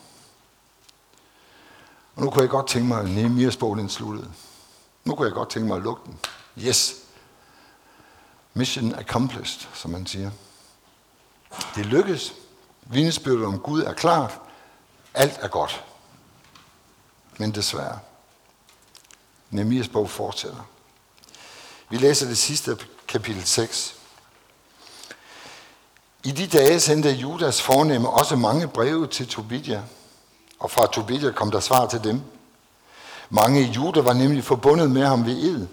Og 2.16 2.24
nu 2.24 2.30
kunne 2.30 2.42
jeg 2.42 2.50
godt 2.50 2.68
tænke 2.68 2.88
mig, 2.88 3.00
at 3.00 3.10
Nehemias 3.10 3.58
bog 3.58 3.78
den 3.78 3.90
sluttede. 3.90 4.32
Nu 5.06 5.16
kunne 5.16 5.26
jeg 5.26 5.34
godt 5.34 5.50
tænke 5.50 5.68
mig 5.68 5.78
at 5.78 5.84
lukke 5.84 6.02
den. 6.06 6.20
Yes. 6.60 6.96
Mission 8.54 8.96
accomplished, 8.96 9.70
som 9.74 9.92
man 9.92 10.06
siger. 10.06 10.32
Det 11.76 11.86
lykkes. 11.86 12.34
Vidnesbyrdet 12.82 13.46
om 13.46 13.60
Gud 13.60 13.84
er 13.84 13.94
klart. 13.94 14.40
Alt 15.14 15.38
er 15.42 15.48
godt. 15.48 15.84
Men 17.38 17.52
desværre. 17.52 18.00
Nemias 19.50 19.88
bog 19.88 20.10
fortsætter. 20.10 20.70
Vi 21.90 21.98
læser 21.98 22.28
det 22.28 22.38
sidste 22.38 22.78
kapitel 23.08 23.46
6. 23.46 23.96
I 26.24 26.32
de 26.32 26.48
dage 26.48 26.80
sendte 26.80 27.10
Judas 27.10 27.62
fornemme 27.62 28.10
også 28.10 28.36
mange 28.36 28.68
breve 28.68 29.08
til 29.08 29.28
Tobidja, 29.28 29.82
og 30.60 30.72
fra 30.72 30.88
Tobidja 30.88 31.32
kom 31.32 31.52
der 31.52 31.60
svar 31.60 31.88
til 31.88 32.04
dem. 32.04 32.22
Mange 33.30 33.62
i 33.62 33.66
Juda 33.66 34.02
var 34.02 34.14
nemlig 34.14 34.44
forbundet 34.44 34.92
med 34.92 35.06
ham 35.06 35.26
ved 35.26 35.38
ed, 35.38 35.68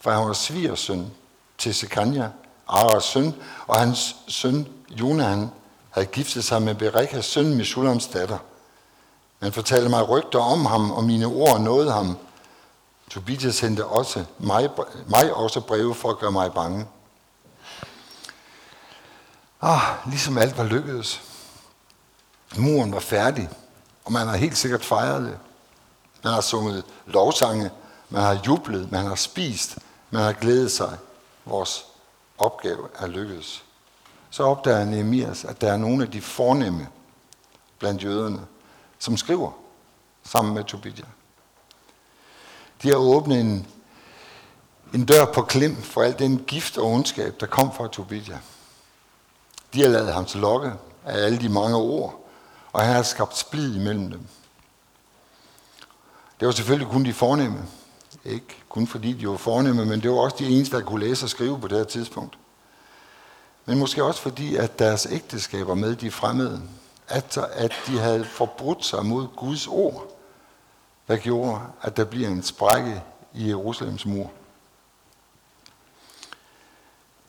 for 0.00 0.10
han 0.10 0.26
var 0.26 0.32
svigersøn 0.32 1.10
til 1.58 1.74
Sekania, 1.74 2.30
Aras 2.68 3.04
søn, 3.04 3.34
og 3.66 3.78
hans 3.78 4.16
søn 4.28 4.68
Jonan 4.90 5.50
havde 5.90 6.06
giftet 6.06 6.44
sig 6.44 6.62
med 6.62 6.74
Berekas 6.74 7.24
søn 7.24 7.54
Mishulams 7.54 8.06
datter. 8.06 8.38
Man 9.40 9.52
fortalte 9.52 9.88
mig 9.88 10.08
rygter 10.08 10.38
om 10.38 10.66
ham, 10.66 10.90
og 10.90 11.04
mine 11.04 11.26
ord 11.26 11.60
nåede 11.60 11.92
ham. 11.92 12.18
Tobias 13.10 13.54
sendte 13.54 13.86
også 13.86 14.24
mig, 14.38 14.70
mig 15.06 15.34
også 15.34 15.60
breve 15.60 15.94
for 15.94 16.10
at 16.10 16.18
gøre 16.18 16.32
mig 16.32 16.52
bange. 16.52 16.86
Ah, 19.62 19.80
ligesom 20.06 20.38
alt 20.38 20.58
var 20.58 20.64
lykkedes. 20.64 21.20
Muren 22.56 22.92
var 22.92 23.00
færdig, 23.00 23.48
og 24.04 24.12
man 24.12 24.26
har 24.26 24.36
helt 24.36 24.58
sikkert 24.58 24.84
fejret 24.84 25.22
det. 25.22 25.38
Man 26.24 26.32
har 26.32 26.40
sunget 26.40 26.84
lovsange, 27.06 27.70
man 28.08 28.22
har 28.22 28.40
jublet, 28.46 28.92
man 28.92 29.06
har 29.06 29.14
spist, 29.14 29.78
man 30.10 30.22
har 30.22 30.32
glædet 30.32 30.72
sig. 30.72 30.98
Vores 31.44 31.86
opgave 32.42 32.88
er 32.98 33.06
lykkedes. 33.06 33.64
Så 34.30 34.42
opdager 34.42 34.84
Nehemias, 34.84 35.44
at 35.44 35.60
der 35.60 35.72
er 35.72 35.76
nogle 35.76 36.04
af 36.04 36.10
de 36.10 36.20
fornemme 36.20 36.88
blandt 37.78 38.04
jøderne, 38.04 38.40
som 38.98 39.16
skriver 39.16 39.52
sammen 40.24 40.54
med 40.54 40.64
Tobidja. 40.64 41.04
De 42.82 42.88
har 42.88 42.96
åbnet 42.96 43.40
en, 43.40 43.66
en 44.94 45.06
dør 45.06 45.24
på 45.24 45.42
klem 45.42 45.76
for 45.82 46.02
al 46.02 46.18
den 46.18 46.44
gift 46.44 46.78
og 46.78 46.86
ondskab, 46.86 47.40
der 47.40 47.46
kom 47.46 47.74
fra 47.74 47.88
Tobidja. 47.88 48.38
De 49.74 49.82
har 49.82 49.88
lavet 49.88 50.12
ham 50.12 50.24
til 50.24 50.40
lokke 50.40 50.72
af 51.04 51.24
alle 51.24 51.38
de 51.38 51.48
mange 51.48 51.76
ord, 51.76 52.28
og 52.72 52.80
han 52.80 52.94
har 52.94 53.02
skabt 53.02 53.36
splid 53.36 53.76
imellem 53.76 54.10
dem. 54.10 54.26
Det 56.40 56.46
var 56.46 56.52
selvfølgelig 56.52 56.88
kun 56.88 57.04
de 57.04 57.14
fornemme. 57.14 57.68
Ikke 58.24 58.62
kun 58.68 58.86
fordi 58.86 59.12
de 59.12 59.28
var 59.28 59.36
fornemme, 59.36 59.84
men 59.84 60.00
det 60.00 60.10
var 60.10 60.16
også 60.16 60.36
de 60.38 60.46
eneste, 60.46 60.76
der 60.76 60.82
kunne 60.82 61.06
læse 61.06 61.26
og 61.26 61.30
skrive 61.30 61.60
på 61.60 61.68
det 61.68 61.78
her 61.78 61.84
tidspunkt. 61.84 62.38
Men 63.66 63.78
måske 63.78 64.04
også 64.04 64.20
fordi, 64.20 64.56
at 64.56 64.78
deres 64.78 65.06
ægteskaber 65.10 65.74
med 65.74 65.96
de 65.96 66.10
fremmede, 66.10 66.62
at, 67.08 67.38
at 67.52 67.72
de 67.86 67.98
havde 67.98 68.24
forbrudt 68.24 68.84
sig 68.84 69.06
mod 69.06 69.26
Guds 69.36 69.66
ord, 69.66 70.16
der 71.08 71.16
gjorde, 71.16 71.60
at 71.82 71.96
der 71.96 72.04
bliver 72.04 72.28
en 72.28 72.42
sprække 72.42 73.02
i 73.34 73.48
Jerusalems 73.48 74.06
mur. 74.06 74.30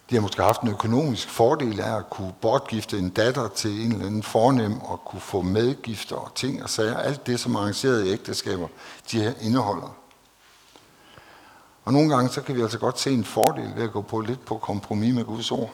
De 0.09 0.15
har 0.15 0.21
måske 0.21 0.41
haft 0.41 0.61
en 0.61 0.69
økonomisk 0.69 1.29
fordel 1.29 1.79
af 1.79 1.97
at 1.97 2.09
kunne 2.09 2.33
bortgifte 2.41 2.99
en 2.99 3.09
datter 3.09 3.47
til 3.47 3.85
en 3.85 3.91
eller 3.91 4.05
anden 4.05 4.23
fornem 4.23 4.81
og 4.81 5.05
kunne 5.05 5.21
få 5.21 5.41
medgifter 5.41 6.15
og 6.15 6.35
ting 6.35 6.63
og 6.63 6.69
sager. 6.69 6.97
Alt 6.97 7.27
det, 7.27 7.39
som 7.39 7.55
arrangerede 7.55 8.09
ægteskaber, 8.11 8.67
de 9.11 9.35
indeholder. 9.41 10.02
Og 11.85 11.93
nogle 11.93 12.15
gange 12.15 12.29
så 12.29 12.41
kan 12.41 12.55
vi 12.55 12.61
altså 12.61 12.79
godt 12.79 12.99
se 12.99 13.11
en 13.11 13.25
fordel 13.25 13.75
ved 13.75 13.83
at 13.83 13.91
gå 13.91 14.01
på 14.01 14.21
lidt 14.21 14.45
på 14.45 14.57
kompromis 14.57 15.13
med 15.13 15.25
Guds 15.25 15.51
ord. 15.51 15.73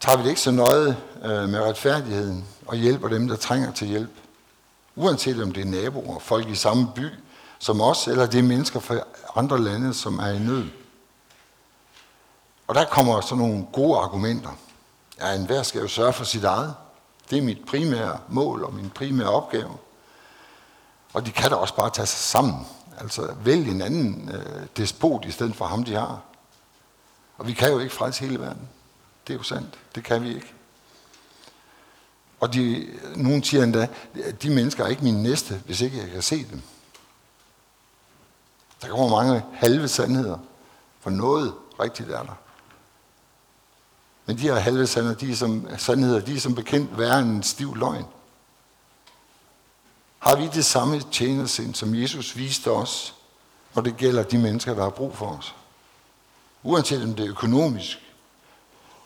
tager 0.00 0.16
vi 0.16 0.22
det 0.22 0.28
ikke 0.28 0.40
så 0.40 0.50
nøje 0.50 0.96
øh, 1.24 1.48
med 1.48 1.60
retfærdigheden 1.60 2.44
og 2.66 2.76
hjælper 2.76 3.08
dem, 3.08 3.28
der 3.28 3.36
trænger 3.36 3.72
til 3.72 3.88
hjælp. 3.88 4.10
Uanset 4.96 5.42
om 5.42 5.52
det 5.52 5.60
er 5.60 5.70
naboer, 5.70 6.18
folk 6.18 6.48
i 6.48 6.54
samme 6.54 6.88
by 6.94 7.08
som 7.64 7.80
os, 7.80 8.08
eller 8.08 8.26
det 8.26 8.38
er 8.38 8.42
mennesker 8.42 8.80
fra 8.80 8.94
andre 9.36 9.58
lande, 9.58 9.94
som 9.94 10.18
er 10.18 10.28
i 10.28 10.38
nød. 10.38 10.64
Og 12.66 12.74
der 12.74 12.84
kommer 12.84 13.20
så 13.20 13.34
nogle 13.34 13.66
gode 13.72 13.98
argumenter. 13.98 14.50
Ja, 15.20 15.34
enhver 15.34 15.62
skal 15.62 15.80
jo 15.80 15.88
sørge 15.88 16.12
for 16.12 16.24
sit 16.24 16.44
eget. 16.44 16.74
Det 17.30 17.38
er 17.38 17.42
mit 17.42 17.66
primære 17.66 18.18
mål 18.28 18.64
og 18.64 18.74
min 18.74 18.90
primære 18.90 19.28
opgave. 19.28 19.76
Og 21.12 21.26
de 21.26 21.30
kan 21.30 21.50
da 21.50 21.56
også 21.56 21.74
bare 21.74 21.90
tage 21.90 22.06
sig 22.06 22.18
sammen. 22.18 22.66
Altså 22.98 23.34
vælg 23.44 23.68
en 23.68 23.82
anden 23.82 24.30
øh, 24.34 24.66
despot 24.76 25.24
i 25.24 25.30
stedet 25.30 25.56
for 25.56 25.64
ham, 25.64 25.84
de 25.84 25.94
har. 25.94 26.20
Og 27.38 27.46
vi 27.46 27.52
kan 27.52 27.72
jo 27.72 27.78
ikke 27.78 27.94
frelse 27.94 28.20
hele 28.20 28.40
verden. 28.40 28.68
Det 29.26 29.32
er 29.32 29.38
jo 29.38 29.42
sandt. 29.42 29.78
Det 29.94 30.04
kan 30.04 30.22
vi 30.22 30.34
ikke. 30.34 30.54
Og 32.40 32.54
de, 32.54 32.86
nogen 33.16 33.42
siger 33.42 33.64
endda, 33.64 33.88
at 34.24 34.42
de 34.42 34.50
mennesker 34.50 34.84
er 34.84 34.88
ikke 34.88 35.04
min 35.04 35.22
næste, 35.22 35.62
hvis 35.66 35.80
ikke 35.80 35.98
jeg 35.98 36.10
kan 36.10 36.22
se 36.22 36.46
dem. 36.50 36.62
Der 38.82 38.88
kommer 38.88 39.22
mange 39.22 39.44
halve 39.52 39.88
sandheder, 39.88 40.38
for 41.00 41.10
noget 41.10 41.54
rigtigt 41.80 42.10
er 42.10 42.22
der. 42.22 42.34
Men 44.26 44.36
de 44.36 44.42
her 44.42 44.54
halve 44.54 44.86
sandheder, 44.86 45.16
de 45.16 45.32
er 45.32 45.36
som, 45.36 45.68
sandheder, 45.78 46.20
de 46.20 46.36
er 46.36 46.40
som 46.40 46.54
bekendt 46.54 46.98
værre 46.98 47.20
end 47.20 47.30
en 47.30 47.42
stiv 47.42 47.76
løgn. 47.76 48.04
Har 50.24 50.36
vi 50.36 50.46
det 50.46 50.64
samme 50.64 51.00
tjenersind, 51.00 51.74
som 51.74 51.94
Jesus 51.94 52.36
viste 52.36 52.70
os, 52.70 53.14
når 53.74 53.82
det 53.82 53.96
gælder 53.96 54.22
de 54.22 54.38
mennesker, 54.38 54.74
der 54.74 54.82
har 54.82 54.90
brug 54.90 55.16
for 55.16 55.26
os? 55.26 55.54
Uanset 56.62 57.02
om 57.02 57.14
det 57.14 57.24
er 57.24 57.30
økonomisk, 57.30 57.98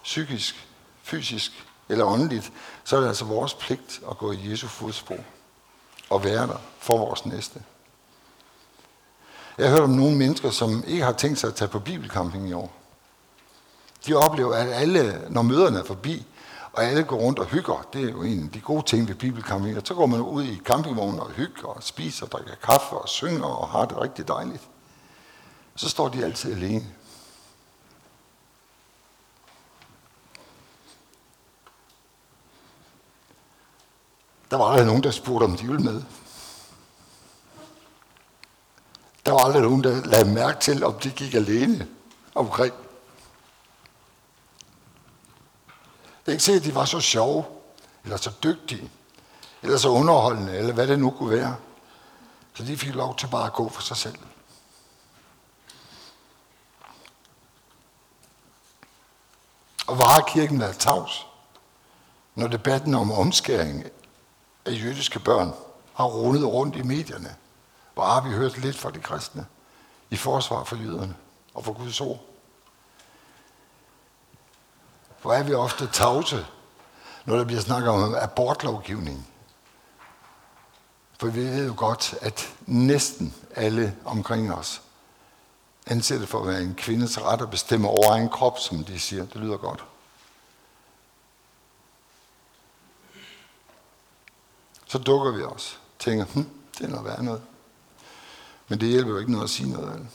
psykisk, 0.02 0.68
fysisk 1.02 1.66
eller 1.88 2.04
åndeligt, 2.04 2.52
så 2.84 2.96
er 2.96 3.00
det 3.00 3.08
altså 3.08 3.24
vores 3.24 3.54
pligt 3.54 4.00
at 4.10 4.18
gå 4.18 4.32
i 4.32 4.50
Jesu 4.50 4.66
fodspor 4.66 5.16
og 6.10 6.24
være 6.24 6.46
der 6.46 6.60
for 6.78 6.98
vores 6.98 7.26
næste. 7.26 7.62
Jeg 9.58 9.68
har 9.68 9.76
hørt 9.76 9.84
om 9.84 9.90
nogle 9.90 10.16
mennesker, 10.16 10.50
som 10.50 10.84
ikke 10.86 11.04
har 11.04 11.12
tænkt 11.12 11.38
sig 11.38 11.48
at 11.48 11.54
tage 11.54 11.68
på 11.68 11.78
bibelcamping 11.78 12.48
i 12.48 12.52
år. 12.52 12.72
De 14.06 14.14
oplever, 14.14 14.54
at 14.54 14.68
alle, 14.68 15.26
når 15.28 15.42
møderne 15.42 15.78
er 15.78 15.84
forbi, 15.84 16.26
og 16.72 16.84
alle 16.84 17.04
går 17.04 17.16
rundt 17.16 17.38
og 17.38 17.46
hygger, 17.46 17.86
det 17.92 18.04
er 18.04 18.10
jo 18.10 18.22
en 18.22 18.44
af 18.44 18.50
de 18.50 18.60
gode 18.60 18.82
ting 18.82 19.08
ved 19.08 19.14
bibelcamping, 19.14 19.76
og 19.76 19.82
så 19.86 19.94
går 19.94 20.06
man 20.06 20.20
ud 20.20 20.44
i 20.44 20.60
campingvognen 20.64 21.20
og 21.20 21.30
hygger 21.30 21.68
og 21.68 21.82
spiser 21.82 22.26
og 22.26 22.32
drikker 22.32 22.54
kaffe 22.54 22.96
og 22.96 23.08
synger 23.08 23.44
og 23.44 23.68
har 23.68 23.84
det 23.84 24.00
rigtig 24.00 24.28
dejligt. 24.28 24.68
Så 25.76 25.88
står 25.88 26.08
de 26.08 26.24
altid 26.24 26.52
alene. 26.52 26.86
Der 34.50 34.56
var 34.56 34.64
aldrig 34.64 34.86
nogen, 34.86 35.02
der 35.02 35.10
spurgte, 35.10 35.44
om 35.44 35.56
de 35.56 35.66
ville 35.66 35.82
med. 35.82 36.02
Der 39.26 39.32
var 39.32 39.38
aldrig 39.38 39.62
nogen, 39.62 39.84
der 39.84 40.04
lagde 40.04 40.34
mærke 40.34 40.60
til, 40.60 40.84
om 40.84 40.94
de 40.94 41.10
gik 41.10 41.34
alene 41.34 41.88
omkring. 42.34 42.74
Det 46.28 46.32
er 46.32 46.36
ikke 46.36 46.44
sikkert, 46.44 46.62
at 46.62 46.66
de 46.66 46.74
var 46.74 46.84
så 46.84 47.00
sjove, 47.00 47.44
eller 48.04 48.16
så 48.16 48.32
dygtige, 48.42 48.90
eller 49.62 49.78
så 49.78 49.88
underholdende, 49.88 50.56
eller 50.56 50.74
hvad 50.74 50.86
det 50.86 50.98
nu 50.98 51.10
kunne 51.10 51.30
være. 51.30 51.56
Så 52.54 52.64
de 52.64 52.76
fik 52.76 52.94
lov 52.94 53.16
til 53.16 53.26
bare 53.26 53.46
at 53.46 53.52
gå 53.52 53.68
for 53.68 53.82
sig 53.82 53.96
selv. 53.96 54.18
Og 59.86 59.98
var 59.98 60.24
kirken 60.28 60.60
været 60.60 60.78
tavs, 60.78 61.26
når 62.34 62.46
debatten 62.46 62.94
om 62.94 63.12
omskæring 63.12 63.84
af 64.64 64.72
jødiske 64.72 65.20
børn 65.20 65.54
har 65.94 66.04
rundet 66.04 66.44
rundt 66.44 66.76
i 66.76 66.82
medierne, 66.82 67.36
hvor 67.94 68.04
har 68.04 68.20
vi 68.20 68.30
hørt 68.30 68.58
lidt 68.58 68.78
fra 68.78 68.90
de 68.90 69.00
kristne 69.00 69.46
i 70.10 70.16
forsvar 70.16 70.64
for 70.64 70.76
jøderne 70.76 71.16
og 71.54 71.64
for 71.64 71.72
Guds 71.72 72.00
ord. 72.00 72.27
Hvor 75.22 75.32
er 75.32 75.42
vi 75.42 75.54
ofte 75.54 75.86
tavse, 75.86 76.46
når 77.24 77.36
der 77.36 77.44
bliver 77.44 77.60
snakket 77.60 77.90
om 77.90 78.14
abortlovgivning. 78.14 79.28
For 81.18 81.26
vi 81.26 81.40
ved 81.40 81.66
jo 81.66 81.74
godt, 81.76 82.14
at 82.20 82.54
næsten 82.66 83.34
alle 83.54 83.96
omkring 84.04 84.54
os 84.54 84.82
anser 85.90 86.18
det 86.18 86.28
for 86.28 86.40
at 86.40 86.46
være 86.46 86.62
en 86.62 86.74
kvindes 86.74 87.22
ret 87.22 87.42
at 87.42 87.50
bestemme 87.50 87.88
over 87.88 88.12
egen 88.12 88.28
krop, 88.28 88.58
som 88.58 88.84
de 88.84 88.98
siger. 88.98 89.26
Det 89.26 89.36
lyder 89.36 89.56
godt. 89.56 89.84
Så 94.86 94.98
dukker 94.98 95.32
vi 95.32 95.42
os. 95.42 95.80
Tænker, 95.98 96.24
hm, 96.24 96.50
det 96.78 96.84
er 96.84 96.88
noget 96.88 97.04
værd 97.04 97.22
noget. 97.22 97.42
Men 98.68 98.80
det 98.80 98.88
hjælper 98.88 99.12
jo 99.12 99.18
ikke 99.18 99.32
noget 99.32 99.44
at 99.44 99.50
sige 99.50 99.70
noget 99.70 99.90
af 99.92 99.98
det. 99.98 100.08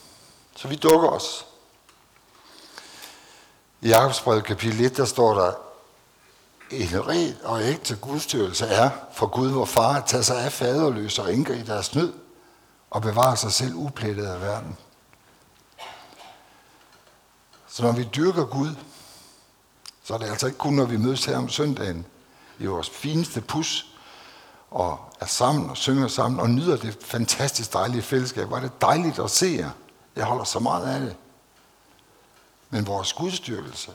Så 0.55 0.67
vi 0.67 0.75
dukker 0.75 1.09
os. 1.09 1.45
I 3.83 3.87
Jakobsbrevet 3.87 4.43
kapitel 4.43 4.85
1, 4.85 4.97
der 4.97 5.05
står 5.05 5.33
der, 5.33 5.51
en 6.71 7.07
ren 7.07 7.35
og 7.43 7.63
ægte 7.63 7.95
gudstyrelse 7.95 8.65
er 8.65 8.89
for 9.13 9.27
Gud, 9.27 9.51
hvor 9.51 9.65
far, 9.65 9.95
at 9.95 10.05
tage 10.05 10.23
sig 10.23 10.43
af 10.45 10.51
faderløse 10.51 11.21
og 11.21 11.33
enker 11.33 11.53
i 11.53 11.61
deres 11.61 11.95
nød 11.95 12.13
og 12.89 13.01
bevare 13.01 13.37
sig 13.37 13.51
selv 13.51 13.75
uplettet 13.75 14.25
af 14.25 14.41
verden. 14.41 14.77
Så 17.67 17.83
når 17.83 17.91
vi 17.91 18.09
dyrker 18.15 18.45
Gud, 18.45 18.75
så 20.03 20.13
er 20.13 20.17
det 20.17 20.29
altså 20.29 20.45
ikke 20.45 20.59
kun, 20.59 20.73
når 20.73 20.85
vi 20.85 20.97
mødes 20.97 21.25
her 21.25 21.37
om 21.37 21.49
søndagen 21.49 22.05
i 22.59 22.65
vores 22.65 22.89
fineste 22.89 23.41
pus, 23.41 23.85
og 24.71 24.99
er 25.19 25.25
sammen 25.25 25.69
og 25.69 25.77
synger 25.77 26.07
sammen 26.07 26.39
og 26.39 26.49
nyder 26.49 26.77
det 26.77 26.97
fantastisk 27.01 27.73
dejlige 27.73 28.01
fællesskab. 28.01 28.47
Hvor 28.47 28.57
er 28.57 28.61
det 28.61 28.81
dejligt 28.81 29.19
at 29.19 29.31
se 29.31 29.55
jer. 29.59 29.69
Jeg 30.15 30.25
holder 30.25 30.43
så 30.43 30.59
meget 30.59 30.95
af 30.95 30.99
det. 30.99 31.15
Men 32.73 32.87
vores 32.87 33.13
gudstyrkelse 33.13 33.91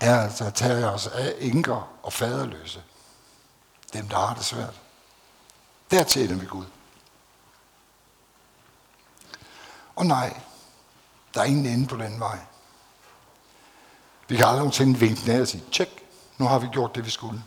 er 0.00 0.20
altså 0.20 0.44
at 0.44 0.54
tage 0.54 0.86
os 0.86 1.06
af 1.06 1.34
enker 1.38 1.88
og 2.02 2.12
faderløse. 2.12 2.82
Dem, 3.92 4.08
der 4.08 4.16
har 4.16 4.34
det 4.34 4.44
svært. 4.44 4.80
Der 5.90 6.04
tjener 6.04 6.36
vi 6.36 6.46
Gud. 6.46 6.64
Og 9.96 10.06
nej, 10.06 10.40
der 11.34 11.40
er 11.40 11.44
ingen 11.44 11.66
ende 11.66 11.86
på 11.86 11.96
den 11.96 12.20
vej. 12.20 12.38
Vi 14.28 14.36
kan 14.36 14.44
aldrig 14.44 14.58
nogensinde 14.58 14.98
vinke 14.98 15.32
af 15.32 15.40
og 15.40 15.48
sige, 15.48 15.64
tjek, 15.72 16.08
nu 16.38 16.46
har 16.46 16.58
vi 16.58 16.66
gjort 16.72 16.94
det, 16.94 17.04
vi 17.04 17.10
skulle. 17.10 17.42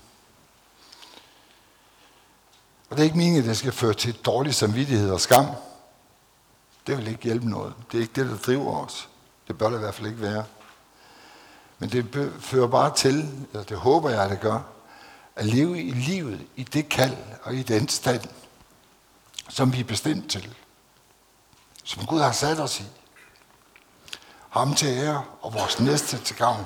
Og 2.90 2.98
det 2.98 3.00
er 3.00 3.04
ikke 3.04 3.18
meningen, 3.18 3.42
at 3.42 3.50
det 3.50 3.58
skal 3.58 3.72
føre 3.72 3.94
til 3.94 4.16
dårlig 4.16 4.56
samvittighed 4.56 5.12
og 5.12 5.22
skam. 5.22 5.46
Det 6.88 6.98
vil 6.98 7.08
ikke 7.08 7.24
hjælpe 7.24 7.50
noget. 7.50 7.74
Det 7.92 7.98
er 7.98 8.02
ikke 8.02 8.22
det, 8.22 8.30
der 8.30 8.38
driver 8.38 8.86
os. 8.86 9.10
Det 9.48 9.58
bør 9.58 9.70
det 9.70 9.76
i 9.76 9.80
hvert 9.80 9.96
fald 9.96 10.08
ikke 10.08 10.22
være. 10.22 10.46
Men 11.80 11.90
det 11.90 12.34
fører 12.40 12.68
bare 12.68 12.96
til, 12.96 13.48
eller 13.52 13.64
det 13.64 13.78
håber 13.78 14.10
jeg, 14.10 14.24
at 14.24 14.32
det 14.32 14.40
gør, 14.40 14.60
at 15.36 15.46
leve 15.46 15.84
i 15.84 15.92
livet 15.92 16.48
i 16.56 16.64
det 16.64 16.90
kald 16.90 17.18
og 17.44 17.56
i 17.56 17.64
den 17.64 17.88
stand, 17.88 18.22
som 19.50 19.74
vi 19.74 19.80
er 19.80 19.84
bestemt 19.84 20.32
til. 20.32 20.56
Som 21.84 22.06
Gud 22.06 22.20
har 22.20 22.32
sat 22.32 22.60
os 22.60 22.80
i. 22.80 22.84
Ham 24.50 24.76
til 24.76 24.88
ære 24.88 25.24
og 25.42 25.54
vores 25.54 25.80
næste 25.80 26.18
til 26.18 26.36
gavn. 26.36 26.66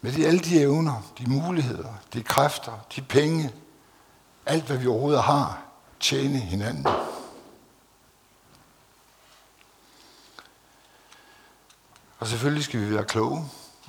Med 0.00 0.12
de, 0.12 0.26
alle 0.26 0.40
de 0.40 0.60
evner, 0.60 1.02
de 1.18 1.30
muligheder, 1.30 1.94
de 2.12 2.22
kræfter, 2.22 2.72
de 2.96 3.02
penge, 3.02 3.52
alt 4.46 4.64
hvad 4.64 4.76
vi 4.76 4.86
overhovedet 4.86 5.22
har, 5.22 5.62
tjene 6.00 6.38
hinanden. 6.38 6.86
Og 12.22 12.28
selvfølgelig 12.28 12.64
skal 12.64 12.80
vi 12.80 12.94
være 12.94 13.04
kloge. 13.04 13.44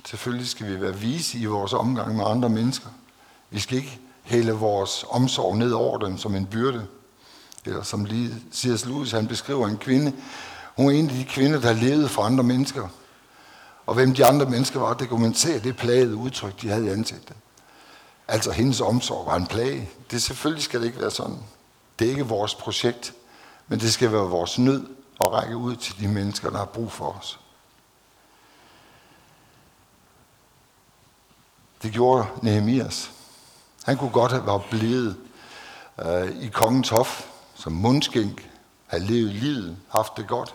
Selvfølgelig 0.06 0.48
skal 0.48 0.66
vi 0.66 0.80
være 0.80 0.96
vise 0.96 1.38
i 1.38 1.44
vores 1.44 1.72
omgang 1.72 2.16
med 2.16 2.24
andre 2.28 2.48
mennesker. 2.48 2.88
Vi 3.50 3.60
skal 3.60 3.76
ikke 3.76 4.00
hælde 4.22 4.52
vores 4.52 5.04
omsorg 5.10 5.56
ned 5.56 5.72
over 5.72 5.98
dem 5.98 6.18
som 6.18 6.34
en 6.34 6.46
byrde. 6.46 6.86
Eller 7.64 7.82
som 7.82 8.04
lige 8.04 8.34
C.S. 8.52 8.84
Lewis, 8.86 9.12
han 9.12 9.26
beskriver 9.26 9.68
en 9.68 9.76
kvinde. 9.76 10.12
Hun 10.76 10.86
er 10.86 10.90
en 10.90 11.08
af 11.10 11.14
de 11.14 11.24
kvinder, 11.24 11.60
der 11.60 11.72
levede 11.72 12.08
for 12.08 12.22
andre 12.22 12.44
mennesker. 12.44 12.88
Og 13.86 13.94
hvem 13.94 14.14
de 14.14 14.26
andre 14.26 14.46
mennesker 14.46 14.80
var, 14.80 14.94
det 14.94 15.08
kunne 15.08 15.22
man 15.22 15.34
se 15.34 15.60
det 15.60 15.76
plagede 15.76 16.16
udtryk, 16.16 16.62
de 16.62 16.68
havde 16.68 16.86
i 16.86 16.88
ansigtet. 16.88 17.36
Altså 18.28 18.50
hendes 18.50 18.80
omsorg 18.80 19.26
var 19.26 19.36
en 19.36 19.46
plage. 19.46 19.90
Det 20.10 20.22
selvfølgelig 20.22 20.64
skal 20.64 20.80
det 20.80 20.86
ikke 20.86 21.00
være 21.00 21.10
sådan. 21.10 21.38
Det 21.98 22.04
er 22.04 22.10
ikke 22.10 22.26
vores 22.26 22.54
projekt, 22.54 23.14
men 23.68 23.80
det 23.80 23.92
skal 23.92 24.12
være 24.12 24.22
vores 24.22 24.58
nød 24.58 24.86
at 25.20 25.32
række 25.32 25.56
ud 25.56 25.76
til 25.76 26.00
de 26.00 26.08
mennesker, 26.08 26.50
der 26.50 26.58
har 26.58 26.64
brug 26.64 26.92
for 26.92 27.18
os. 27.18 27.38
Det 31.84 31.92
gjorde 31.92 32.26
Nehemias. 32.42 33.10
Han 33.84 33.96
kunne 33.96 34.10
godt 34.10 34.32
have 34.32 34.46
været 34.46 34.62
blevet 34.70 35.16
øh, 36.04 36.42
i 36.42 36.48
kongens 36.48 36.88
hof 36.88 37.26
som 37.54 37.72
mundskænk, 37.72 38.50
have 38.86 39.02
levet 39.02 39.30
livet, 39.30 39.76
haft 39.88 40.16
det 40.16 40.28
godt. 40.28 40.54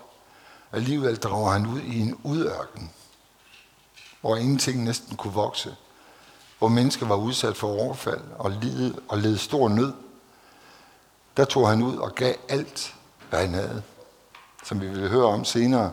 Alligevel 0.71 1.15
drager 1.15 1.51
han 1.51 1.67
ud 1.67 1.81
i 1.81 1.99
en 1.99 2.15
udørken 2.23 2.91
hvor 4.21 4.35
ingenting 4.35 4.83
næsten 4.83 5.17
kunne 5.17 5.33
vokse, 5.33 5.75
hvor 6.59 6.67
mennesker 6.67 7.05
var 7.05 7.15
udsat 7.15 7.57
for 7.57 7.67
overfald 7.67 8.21
og 8.37 8.51
led, 8.51 8.93
og 9.07 9.17
led 9.17 9.37
stor 9.37 9.69
nød, 9.69 9.93
der 11.37 11.45
tog 11.45 11.69
han 11.69 11.81
ud 11.81 11.97
og 11.97 12.15
gav 12.15 12.33
alt, 12.49 12.95
hvad 13.29 13.39
han 13.39 13.53
havde. 13.53 13.83
Som 14.63 14.81
vi 14.81 14.87
vil 14.87 15.09
høre 15.09 15.25
om 15.25 15.45
senere, 15.45 15.91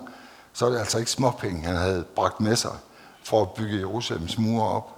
så 0.53 0.67
er 0.67 0.71
det 0.71 0.79
altså 0.79 0.99
ikke 0.99 1.11
småpenge, 1.11 1.63
han 1.63 1.77
havde 1.77 2.05
bragt 2.05 2.41
med 2.41 2.57
sig 2.57 2.79
for 3.25 3.43
at 3.43 3.51
bygge 3.51 3.79
Jerusalems 3.79 4.39
mure 4.39 4.69
op. 4.69 4.96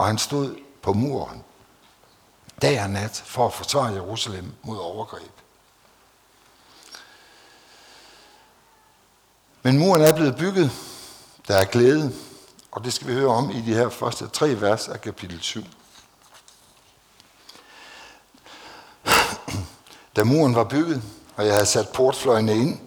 Og 0.00 0.06
han 0.06 0.18
stod 0.18 0.56
på 0.82 0.92
muren 0.92 1.44
dag 2.62 2.82
og 2.82 2.90
nat 2.90 3.22
for 3.26 3.46
at 3.46 3.52
forsvare 3.52 3.92
Jerusalem 3.92 4.52
mod 4.62 4.78
overgreb. 4.78 5.32
Men 9.62 9.78
muren 9.78 10.02
er 10.02 10.14
blevet 10.14 10.36
bygget. 10.36 10.70
Der 11.48 11.56
er 11.56 11.64
glæde. 11.64 12.12
Og 12.70 12.84
det 12.84 12.92
skal 12.92 13.06
vi 13.06 13.12
høre 13.12 13.28
om 13.28 13.50
i 13.50 13.60
de 13.60 13.74
her 13.74 13.88
første 13.88 14.28
tre 14.28 14.60
vers 14.60 14.88
af 14.88 15.00
kapitel 15.00 15.42
7. 15.42 15.64
Da 20.16 20.24
muren 20.24 20.54
var 20.54 20.64
bygget, 20.64 21.02
og 21.36 21.46
jeg 21.46 21.54
havde 21.54 21.66
sat 21.66 21.88
portfløjene 21.88 22.56
ind, 22.56 22.80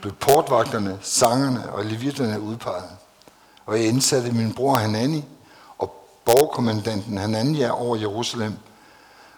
blev 0.00 0.12
portvagterne, 0.12 0.98
sangerne 1.02 1.72
og 1.72 1.84
levitterne 1.84 2.40
udpeget. 2.40 2.90
Og 3.66 3.78
jeg 3.78 3.86
indsatte 3.88 4.32
min 4.32 4.54
bror 4.54 4.74
Hanani 4.74 5.24
borgerkommandanten 6.24 7.18
Hanania 7.18 7.70
over 7.70 7.96
Jerusalem, 7.96 8.56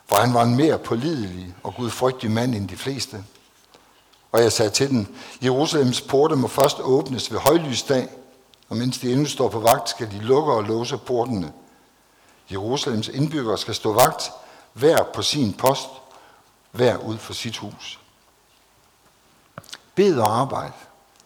for 0.06 0.16
han 0.16 0.34
var 0.34 0.42
en 0.42 0.56
mere 0.56 0.78
pålidelig 0.78 1.54
og 1.62 1.74
gudfrygtig 1.74 2.30
mand 2.30 2.54
end 2.54 2.68
de 2.68 2.76
fleste. 2.76 3.24
Og 4.32 4.42
jeg 4.42 4.52
sagde 4.52 4.70
til 4.70 4.90
den, 4.90 5.08
Jerusalems 5.42 6.00
porte 6.00 6.36
må 6.36 6.48
først 6.48 6.80
åbnes 6.80 7.32
ved 7.32 7.38
højlysdag, 7.38 8.08
og 8.68 8.76
mens 8.76 8.98
de 8.98 9.12
endnu 9.12 9.26
står 9.26 9.48
på 9.48 9.60
vagt, 9.60 9.88
skal 9.88 10.10
de 10.10 10.18
lukke 10.18 10.52
og 10.52 10.64
låse 10.64 10.96
portene. 10.96 11.52
Jerusalems 12.50 13.08
indbyggere 13.08 13.58
skal 13.58 13.74
stå 13.74 13.92
vagt, 13.92 14.30
hver 14.72 15.04
på 15.14 15.22
sin 15.22 15.52
post, 15.52 15.88
hver 16.70 16.96
ud 16.96 17.18
for 17.18 17.32
sit 17.32 17.56
hus. 17.56 18.00
Bed 19.94 20.18
og 20.18 20.38
arbejde, 20.38 20.72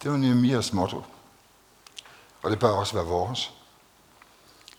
det 0.03 0.11
var 0.11 0.17
Nehemias 0.17 0.73
motto. 0.73 1.03
Og 2.43 2.51
det 2.51 2.59
bør 2.59 2.71
også 2.71 2.95
være 2.95 3.05
vores. 3.05 3.53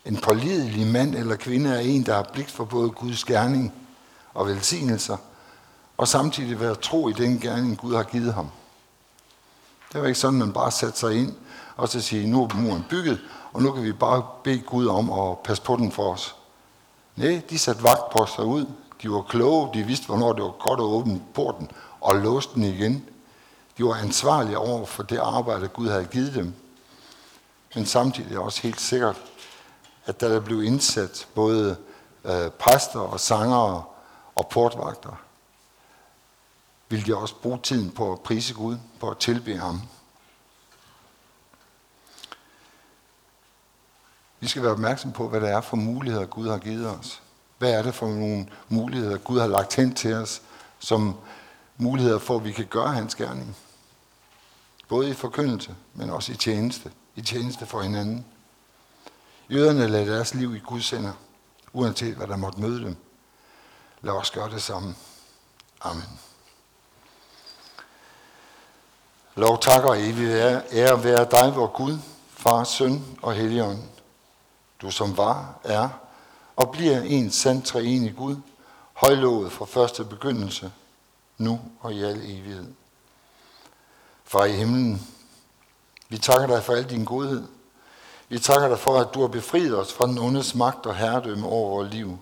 En 0.04 0.16
pålidelig 0.16 0.86
mand 0.86 1.14
eller 1.14 1.36
kvinde 1.36 1.70
er 1.70 1.78
en, 1.78 2.06
der 2.06 2.14
har 2.14 2.30
blik 2.32 2.48
for 2.48 2.64
både 2.64 2.90
Guds 2.90 3.24
gerning 3.24 3.72
og 4.34 4.46
velsignelser, 4.46 5.16
og 5.96 6.08
samtidig 6.08 6.60
være 6.60 6.74
tro 6.74 7.08
i 7.08 7.12
den 7.12 7.40
gerning, 7.40 7.78
Gud 7.78 7.94
har 7.94 8.02
givet 8.02 8.34
ham. 8.34 8.48
Det 9.92 10.00
var 10.00 10.06
ikke 10.06 10.18
sådan, 10.18 10.38
man 10.38 10.52
bare 10.52 10.70
satte 10.70 10.98
sig 10.98 11.14
ind 11.14 11.32
og 11.76 11.88
så 11.88 12.00
sige, 12.00 12.26
nu 12.26 12.44
er 12.44 12.54
muren 12.54 12.84
bygget, 12.88 13.20
og 13.52 13.62
nu 13.62 13.72
kan 13.72 13.84
vi 13.84 13.92
bare 13.92 14.26
bede 14.44 14.58
Gud 14.58 14.86
om 14.86 15.12
at 15.12 15.38
passe 15.38 15.62
på 15.62 15.76
den 15.76 15.92
for 15.92 16.12
os. 16.12 16.34
Nej, 17.16 17.42
de 17.50 17.58
satte 17.58 17.82
vagtposter 17.82 18.42
ud. 18.42 18.66
De 19.02 19.10
var 19.10 19.22
kloge, 19.22 19.68
de 19.74 19.82
vidste, 19.82 20.06
hvornår 20.06 20.32
det 20.32 20.42
var 20.42 20.50
godt 20.50 20.80
at 20.80 20.84
åbne 20.84 21.22
porten 21.34 21.70
og 22.00 22.16
låse 22.16 22.48
den 22.54 22.64
igen. 22.64 23.04
De 23.78 23.84
var 23.84 23.94
ansvarlige 23.94 24.58
over 24.58 24.86
for 24.86 25.02
det 25.02 25.18
arbejde, 25.18 25.68
Gud 25.68 25.88
havde 25.88 26.04
givet 26.04 26.34
dem. 26.34 26.54
Men 27.74 27.86
samtidig 27.86 28.38
også 28.38 28.62
helt 28.62 28.80
sikkert, 28.80 29.16
at 30.06 30.20
der 30.20 30.40
blev 30.40 30.62
indsat 30.62 31.28
både 31.34 31.76
øh, 32.24 32.50
præster 32.50 33.00
og 33.00 33.20
sangere 33.20 33.84
og 34.34 34.48
portvagter, 34.48 35.22
ville 36.88 37.06
de 37.06 37.16
også 37.16 37.34
bruge 37.34 37.58
tiden 37.62 37.90
på 37.90 38.12
at 38.12 38.20
prise 38.20 38.54
Gud, 38.54 38.76
på 39.00 39.10
at 39.10 39.18
tilbe 39.18 39.56
ham. 39.56 39.82
Vi 44.40 44.48
skal 44.48 44.62
være 44.62 44.72
opmærksom 44.72 45.12
på, 45.12 45.28
hvad 45.28 45.40
det 45.40 45.50
er 45.50 45.60
for 45.60 45.76
muligheder, 45.76 46.26
Gud 46.26 46.48
har 46.48 46.58
givet 46.58 46.90
os. 46.90 47.22
Hvad 47.58 47.72
er 47.72 47.82
det 47.82 47.94
for 47.94 48.06
nogle 48.06 48.48
muligheder, 48.68 49.18
Gud 49.18 49.40
har 49.40 49.46
lagt 49.46 49.74
hen 49.74 49.94
til 49.94 50.14
os, 50.14 50.42
som 50.78 51.16
muligheder 51.76 52.18
for, 52.18 52.36
at 52.36 52.44
vi 52.44 52.52
kan 52.52 52.66
gøre 52.66 52.92
hans 52.92 53.14
gerning. 53.14 53.56
Både 54.88 55.10
i 55.10 55.14
forkyndelse, 55.14 55.74
men 55.94 56.10
også 56.10 56.32
i 56.32 56.36
tjeneste. 56.36 56.92
I 57.16 57.22
tjeneste 57.22 57.66
for 57.66 57.82
hinanden. 57.82 58.26
Jøderne 59.52 59.88
lader 59.88 60.04
deres 60.04 60.34
liv 60.34 60.56
i 60.56 60.58
Guds 60.58 60.90
hænder, 60.90 61.12
uanset 61.72 62.14
hvad 62.14 62.26
der 62.26 62.36
måtte 62.36 62.60
møde 62.60 62.84
dem. 62.84 62.96
Lad 64.00 64.12
os 64.12 64.30
gøre 64.30 64.50
det 64.50 64.62
samme. 64.62 64.94
Amen. 65.80 66.20
Lov, 69.34 69.60
tak 69.60 69.84
og 69.84 70.00
evig 70.00 70.28
ære 70.72 71.04
være 71.04 71.28
dig, 71.30 71.56
vor 71.56 71.66
Gud, 71.66 71.98
Far, 72.28 72.64
Søn 72.64 73.18
og 73.22 73.34
Helligånd. 73.34 73.78
Du 74.82 74.90
som 74.90 75.16
var, 75.16 75.60
er 75.64 75.88
og 76.56 76.72
bliver 76.72 77.00
en 77.00 77.30
sand 77.30 77.62
treenig 77.62 78.16
Gud, 78.16 78.36
højlovet 78.92 79.52
fra 79.52 79.64
første 79.64 80.04
begyndelse, 80.04 80.72
nu 81.38 81.60
og 81.80 81.92
i 81.92 82.02
al 82.02 82.16
evighed. 82.16 82.66
Far 84.24 84.44
i 84.44 84.52
himlen, 84.52 85.08
vi 86.08 86.18
takker 86.18 86.46
dig 86.46 86.64
for 86.64 86.72
al 86.72 86.90
din 86.90 87.04
godhed. 87.04 87.48
Vi 88.32 88.38
takker 88.38 88.68
dig 88.68 88.78
for, 88.78 88.98
at 88.98 89.14
du 89.14 89.20
har 89.20 89.28
befriet 89.28 89.78
os 89.78 89.92
fra 89.92 90.06
den 90.06 90.18
ondes 90.18 90.54
magt 90.54 90.86
og 90.86 90.96
herredømme 90.96 91.46
over 91.46 91.70
vores 91.70 91.92
liv. 91.92 92.18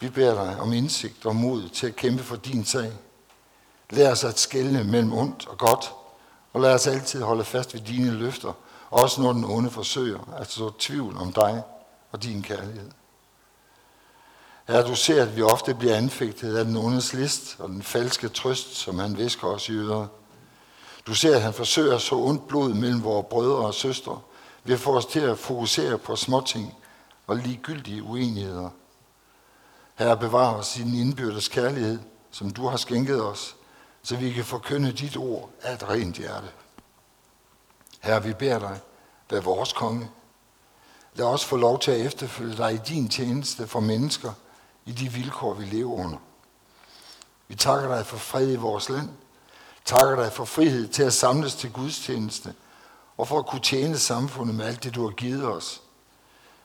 Vi 0.00 0.08
beder 0.08 0.44
dig 0.44 0.60
om 0.60 0.72
indsigt 0.72 1.26
og 1.26 1.36
mod 1.36 1.68
til 1.68 1.86
at 1.86 1.96
kæmpe 1.96 2.22
for 2.22 2.36
din 2.36 2.64
sag. 2.64 2.92
Lær 3.90 4.10
os 4.10 4.24
at 4.24 4.38
skelne 4.38 4.84
mellem 4.84 5.12
ondt 5.12 5.48
og 5.48 5.58
godt, 5.58 5.92
og 6.52 6.60
lad 6.60 6.74
os 6.74 6.86
altid 6.86 7.22
holde 7.22 7.44
fast 7.44 7.74
ved 7.74 7.80
dine 7.80 8.10
løfter, 8.10 8.52
også 8.90 9.22
når 9.22 9.32
den 9.32 9.44
onde 9.44 9.70
forsøger 9.70 10.34
at 10.38 10.50
så 10.50 10.70
tvivl 10.78 11.16
om 11.16 11.32
dig 11.32 11.62
og 12.10 12.22
din 12.22 12.42
kærlighed. 12.42 12.90
Herre, 14.68 14.88
du 14.88 14.94
ser, 14.94 15.22
at 15.22 15.36
vi 15.36 15.42
ofte 15.42 15.74
bliver 15.74 15.96
anfægtet 15.96 16.56
af 16.56 16.64
den 16.64 16.76
ondes 16.76 17.12
list 17.12 17.56
og 17.58 17.68
den 17.68 17.82
falske 17.82 18.28
trøst, 18.28 18.74
som 18.74 18.98
han 18.98 19.18
visker 19.18 19.46
os 19.48 19.68
i 19.68 19.72
øret. 19.72 20.08
Du 21.06 21.14
ser, 21.14 21.36
at 21.36 21.42
han 21.42 21.52
forsøger 21.52 21.98
så 21.98 22.14
ondt 22.14 22.48
blod 22.48 22.74
mellem 22.74 23.04
vores 23.04 23.26
brødre 23.30 23.66
og 23.66 23.74
søstre 23.74 24.20
vi 24.64 24.72
at 24.72 24.80
få 24.80 24.96
os 24.96 25.06
til 25.06 25.20
at 25.20 25.38
fokusere 25.38 25.98
på 25.98 26.16
småting 26.16 26.74
og 27.26 27.36
ligegyldige 27.36 28.02
uenigheder. 28.02 28.70
Herre, 29.94 30.16
bevar 30.16 30.54
os 30.54 30.76
i 30.76 30.82
din 30.82 30.94
indbyrdes 30.94 31.48
kærlighed, 31.48 31.98
som 32.30 32.50
du 32.50 32.66
har 32.66 32.76
skænket 32.76 33.24
os, 33.24 33.56
så 34.02 34.16
vi 34.16 34.32
kan 34.32 34.44
forkynde 34.44 34.92
dit 34.92 35.16
ord 35.16 35.50
af 35.62 35.74
et 35.74 35.88
rent 35.88 36.16
hjerte. 36.16 36.48
Herre, 38.00 38.22
vi 38.22 38.32
beder 38.32 38.58
dig, 38.58 38.80
vær 39.30 39.40
vores 39.40 39.72
konge. 39.72 40.10
Lad 41.14 41.26
os 41.26 41.44
få 41.44 41.56
lov 41.56 41.78
til 41.78 41.90
at 41.90 42.06
efterfølge 42.06 42.56
dig 42.56 42.74
i 42.74 42.80
din 42.88 43.08
tjeneste 43.08 43.66
for 43.66 43.80
mennesker 43.80 44.32
i 44.84 44.92
de 44.92 45.12
vilkår, 45.12 45.54
vi 45.54 45.64
lever 45.64 45.94
under. 45.94 46.18
Vi 47.48 47.54
takker 47.54 47.96
dig 47.96 48.06
for 48.06 48.16
fred 48.16 48.52
i 48.52 48.56
vores 48.56 48.88
land. 48.88 49.08
Takker 49.84 50.16
dig 50.16 50.32
for 50.32 50.44
frihed 50.44 50.88
til 50.88 51.02
at 51.02 51.12
samles 51.12 51.54
til 51.54 51.72
Guds 51.72 51.98
tjeneste 51.98 52.54
og 53.22 53.28
for 53.28 53.38
at 53.38 53.46
kunne 53.46 53.60
tjene 53.60 53.98
samfundet 53.98 54.54
med 54.54 54.64
alt 54.64 54.84
det, 54.84 54.94
du 54.94 55.02
har 55.02 55.10
givet 55.10 55.44
os. 55.44 55.82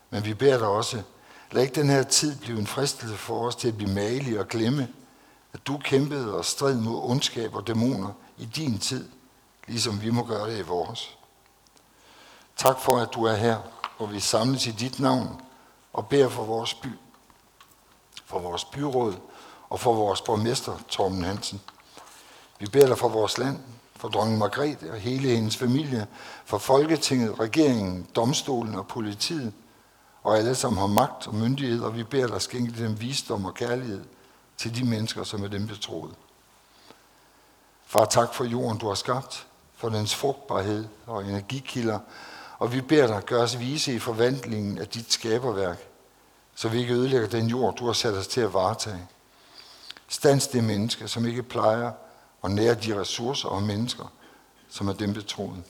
Men 0.09 0.25
vi 0.25 0.33
beder 0.33 0.57
dig 0.57 0.67
også, 0.67 1.01
lad 1.51 1.63
ikke 1.63 1.75
den 1.75 1.89
her 1.89 2.03
tid 2.03 2.39
blive 2.39 2.59
en 2.59 2.67
fristelse 2.67 3.17
for 3.17 3.47
os 3.47 3.55
til 3.55 3.67
at 3.67 3.77
blive 3.77 3.93
malige 3.93 4.39
og 4.39 4.47
glemme, 4.47 4.87
at 5.53 5.67
du 5.67 5.77
kæmpede 5.77 6.37
og 6.37 6.45
strid 6.45 6.77
mod 6.77 7.09
ondskab 7.09 7.55
og 7.55 7.67
dæmoner 7.67 8.09
i 8.37 8.45
din 8.45 8.79
tid, 8.79 9.09
ligesom 9.67 10.01
vi 10.01 10.09
må 10.09 10.23
gøre 10.23 10.51
det 10.51 10.59
i 10.59 10.61
vores. 10.61 11.17
Tak 12.55 12.79
for, 12.79 12.97
at 12.97 13.09
du 13.13 13.23
er 13.23 13.35
her, 13.35 13.57
hvor 13.97 14.05
vi 14.05 14.19
samles 14.19 14.67
i 14.67 14.71
dit 14.71 14.99
navn 14.99 15.41
og 15.93 16.07
beder 16.07 16.29
for 16.29 16.43
vores 16.43 16.73
by, 16.73 16.89
for 18.25 18.39
vores 18.39 18.65
byråd 18.65 19.15
og 19.69 19.79
for 19.79 19.93
vores 19.93 20.21
borgmester, 20.21 20.77
Torben 20.89 21.23
Hansen. 21.23 21.61
Vi 22.59 22.65
beder 22.65 22.87
dig 22.87 22.97
for 22.97 23.09
vores 23.09 23.37
land, 23.37 23.59
for 23.97 24.07
dronning 24.07 24.37
Margrethe 24.37 24.91
og 24.91 24.97
hele 24.97 25.29
hendes 25.29 25.57
familie, 25.57 26.07
for 26.45 26.57
Folketinget, 26.57 27.39
regeringen, 27.39 28.07
domstolen 28.15 28.75
og 28.75 28.87
politiet, 28.87 29.53
og 30.23 30.37
alle, 30.37 30.55
som 30.55 30.77
har 30.77 30.87
magt 30.87 31.27
og 31.27 31.35
myndighed, 31.35 31.81
og 31.81 31.95
vi 31.95 32.03
beder 32.03 32.27
dig 32.27 32.41
skænke 32.41 32.83
dem 32.83 33.01
visdom 33.01 33.45
og 33.45 33.53
kærlighed 33.53 34.03
til 34.57 34.75
de 34.75 34.83
mennesker, 34.83 35.23
som 35.23 35.43
er 35.43 35.47
dem 35.47 35.67
betroet. 35.67 36.15
Far, 37.85 38.05
tak 38.05 38.33
for 38.33 38.43
jorden, 38.43 38.77
du 38.77 38.87
har 38.87 38.95
skabt, 38.95 39.47
for 39.75 39.89
dens 39.89 40.15
frugtbarhed 40.15 40.85
og 41.05 41.25
energikilder, 41.25 41.99
og 42.59 42.73
vi 42.73 42.81
beder 42.81 43.07
dig, 43.07 43.25
gøre 43.25 43.41
os 43.41 43.59
vise 43.59 43.93
i 43.93 43.99
forvandlingen 43.99 44.77
af 44.77 44.87
dit 44.87 45.13
skaberværk, 45.13 45.87
så 46.55 46.69
vi 46.69 46.79
ikke 46.79 46.93
ødelægger 46.93 47.27
den 47.27 47.47
jord, 47.47 47.75
du 47.75 47.85
har 47.85 47.93
sat 47.93 48.13
os 48.13 48.27
til 48.27 48.41
at 48.41 48.53
varetage. 48.53 49.07
Stans 50.07 50.47
det 50.47 50.63
menneske, 50.63 51.07
som 51.07 51.25
ikke 51.25 51.43
plejer 51.43 51.91
og 52.41 52.51
nære 52.51 52.75
de 52.75 52.99
ressourcer 52.99 53.49
og 53.49 53.63
mennesker, 53.63 54.11
som 54.69 54.87
er 54.87 54.93
dem 54.93 55.13
betroet. 55.13 55.63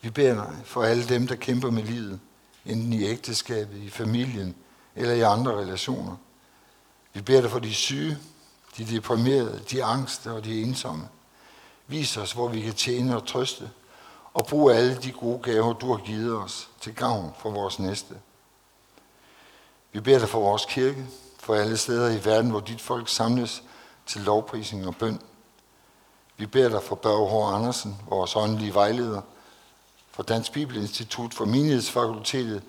Vi 0.00 0.10
beder 0.10 0.34
dig 0.34 0.56
for 0.64 0.82
alle 0.82 1.08
dem, 1.08 1.26
der 1.26 1.34
kæmper 1.34 1.70
med 1.70 1.82
livet, 1.82 2.20
enten 2.66 2.92
i 2.92 3.04
ægteskabet, 3.04 3.76
i 3.76 3.90
familien 3.90 4.56
eller 4.96 5.14
i 5.14 5.20
andre 5.20 5.52
relationer. 5.52 6.16
Vi 7.12 7.20
beder 7.20 7.40
dig 7.40 7.50
for 7.50 7.58
de 7.58 7.74
syge, 7.74 8.18
de 8.76 8.84
deprimerede, 8.84 9.62
de 9.70 9.84
angste 9.84 10.32
og 10.32 10.44
de 10.44 10.62
ensomme. 10.62 11.08
Vis 11.86 12.16
os, 12.16 12.32
hvor 12.32 12.48
vi 12.48 12.60
kan 12.60 12.74
tjene 12.74 13.16
og 13.16 13.26
trøste, 13.26 13.70
og 14.34 14.46
brug 14.46 14.70
alle 14.70 14.96
de 14.96 15.12
gode 15.12 15.42
gaver, 15.42 15.72
du 15.72 15.92
har 15.92 16.04
givet 16.04 16.36
os 16.36 16.68
til 16.80 16.94
gavn 16.94 17.34
for 17.38 17.50
vores 17.50 17.78
næste. 17.78 18.14
Vi 19.92 20.00
beder 20.00 20.18
dig 20.18 20.28
for 20.28 20.40
vores 20.40 20.64
kirke, 20.68 21.06
for 21.38 21.54
alle 21.54 21.76
steder 21.76 22.10
i 22.10 22.24
verden, 22.24 22.50
hvor 22.50 22.60
dit 22.60 22.80
folk 22.80 23.08
samles 23.08 23.62
til 24.10 24.20
lovprisning 24.20 24.86
og 24.86 24.96
bøn. 24.96 25.20
Vi 26.36 26.46
beder 26.46 26.68
dig 26.68 26.82
for 26.82 26.94
Børge 26.94 27.30
H. 27.30 27.54
Andersen, 27.54 27.96
vores 28.08 28.36
åndelige 28.36 28.74
vejleder, 28.74 29.20
for 30.10 30.22
Dansk 30.22 30.52
Bibelinstitut, 30.52 31.34
for 31.34 31.44
Menighedsfakultetet 31.44 32.62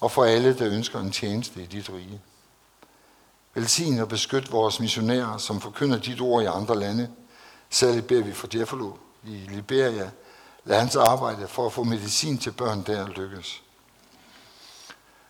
og 0.00 0.10
for 0.10 0.24
alle, 0.24 0.58
der 0.58 0.68
ønsker 0.68 1.00
en 1.00 1.10
tjeneste 1.10 1.62
i 1.62 1.66
dit 1.66 1.90
rige. 1.90 2.20
Velsign 3.54 3.98
og 3.98 4.08
beskyt 4.08 4.52
vores 4.52 4.80
missionærer, 4.80 5.36
som 5.38 5.60
forkynder 5.60 5.98
dit 5.98 6.20
ord 6.20 6.42
i 6.42 6.46
andre 6.46 6.78
lande. 6.78 7.10
Særligt 7.70 8.06
beder 8.06 8.24
vi 8.24 8.32
for 8.32 8.48
Jeffalo 8.54 8.92
i 9.24 9.46
Liberia. 9.48 10.10
Lad 10.64 10.78
hans 10.78 10.96
arbejde 10.96 11.48
for 11.48 11.66
at 11.66 11.72
få 11.72 11.84
medicin 11.84 12.38
til 12.38 12.50
børn 12.50 12.82
der 12.82 13.08
lykkes. 13.08 13.62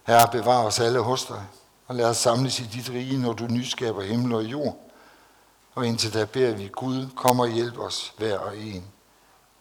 Herre, 0.07 0.29
bevar 0.33 0.64
os 0.64 0.81
alle 0.81 1.00
hos 1.00 1.24
dig, 1.24 1.44
og 1.87 1.94
lad 1.94 2.05
os 2.05 2.16
samles 2.16 2.61
i 2.61 2.64
dit 2.72 2.90
rige, 2.90 3.18
når 3.18 3.33
du 3.33 3.46
nyskaber 3.46 4.02
himmel 4.02 4.35
og 4.35 4.44
jord. 4.44 4.86
Og 5.76 5.86
indtil 5.86 6.14
da 6.14 6.24
beder 6.24 6.56
vi, 6.56 6.68
Gud, 6.68 7.08
kom 7.16 7.40
og 7.40 7.48
hjælp 7.48 7.78
os 7.78 8.14
hver 8.18 8.38
og 8.38 8.58
en, 8.58 8.84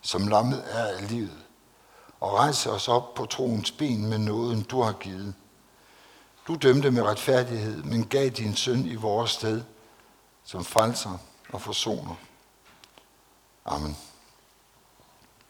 som 0.01 0.27
lammet 0.27 0.63
er 0.67 0.85
af 0.85 1.09
livet, 1.09 1.45
og 2.19 2.33
rejse 2.33 2.71
os 2.71 2.87
op 2.87 3.13
på 3.13 3.25
troens 3.25 3.71
ben 3.71 4.05
med 4.05 4.17
nåden, 4.17 4.61
du 4.63 4.81
har 4.81 4.93
givet. 4.93 5.33
Du 6.47 6.55
dømte 6.55 6.91
med 6.91 7.03
retfærdighed, 7.03 7.83
men 7.83 8.05
gav 8.05 8.29
din 8.29 8.55
søn 8.55 8.85
i 8.85 8.95
vores 8.95 9.31
sted, 9.31 9.63
som 10.43 10.65
frelser 10.65 11.17
og 11.49 11.61
forsoner. 11.61 12.15
Amen. 13.65 13.97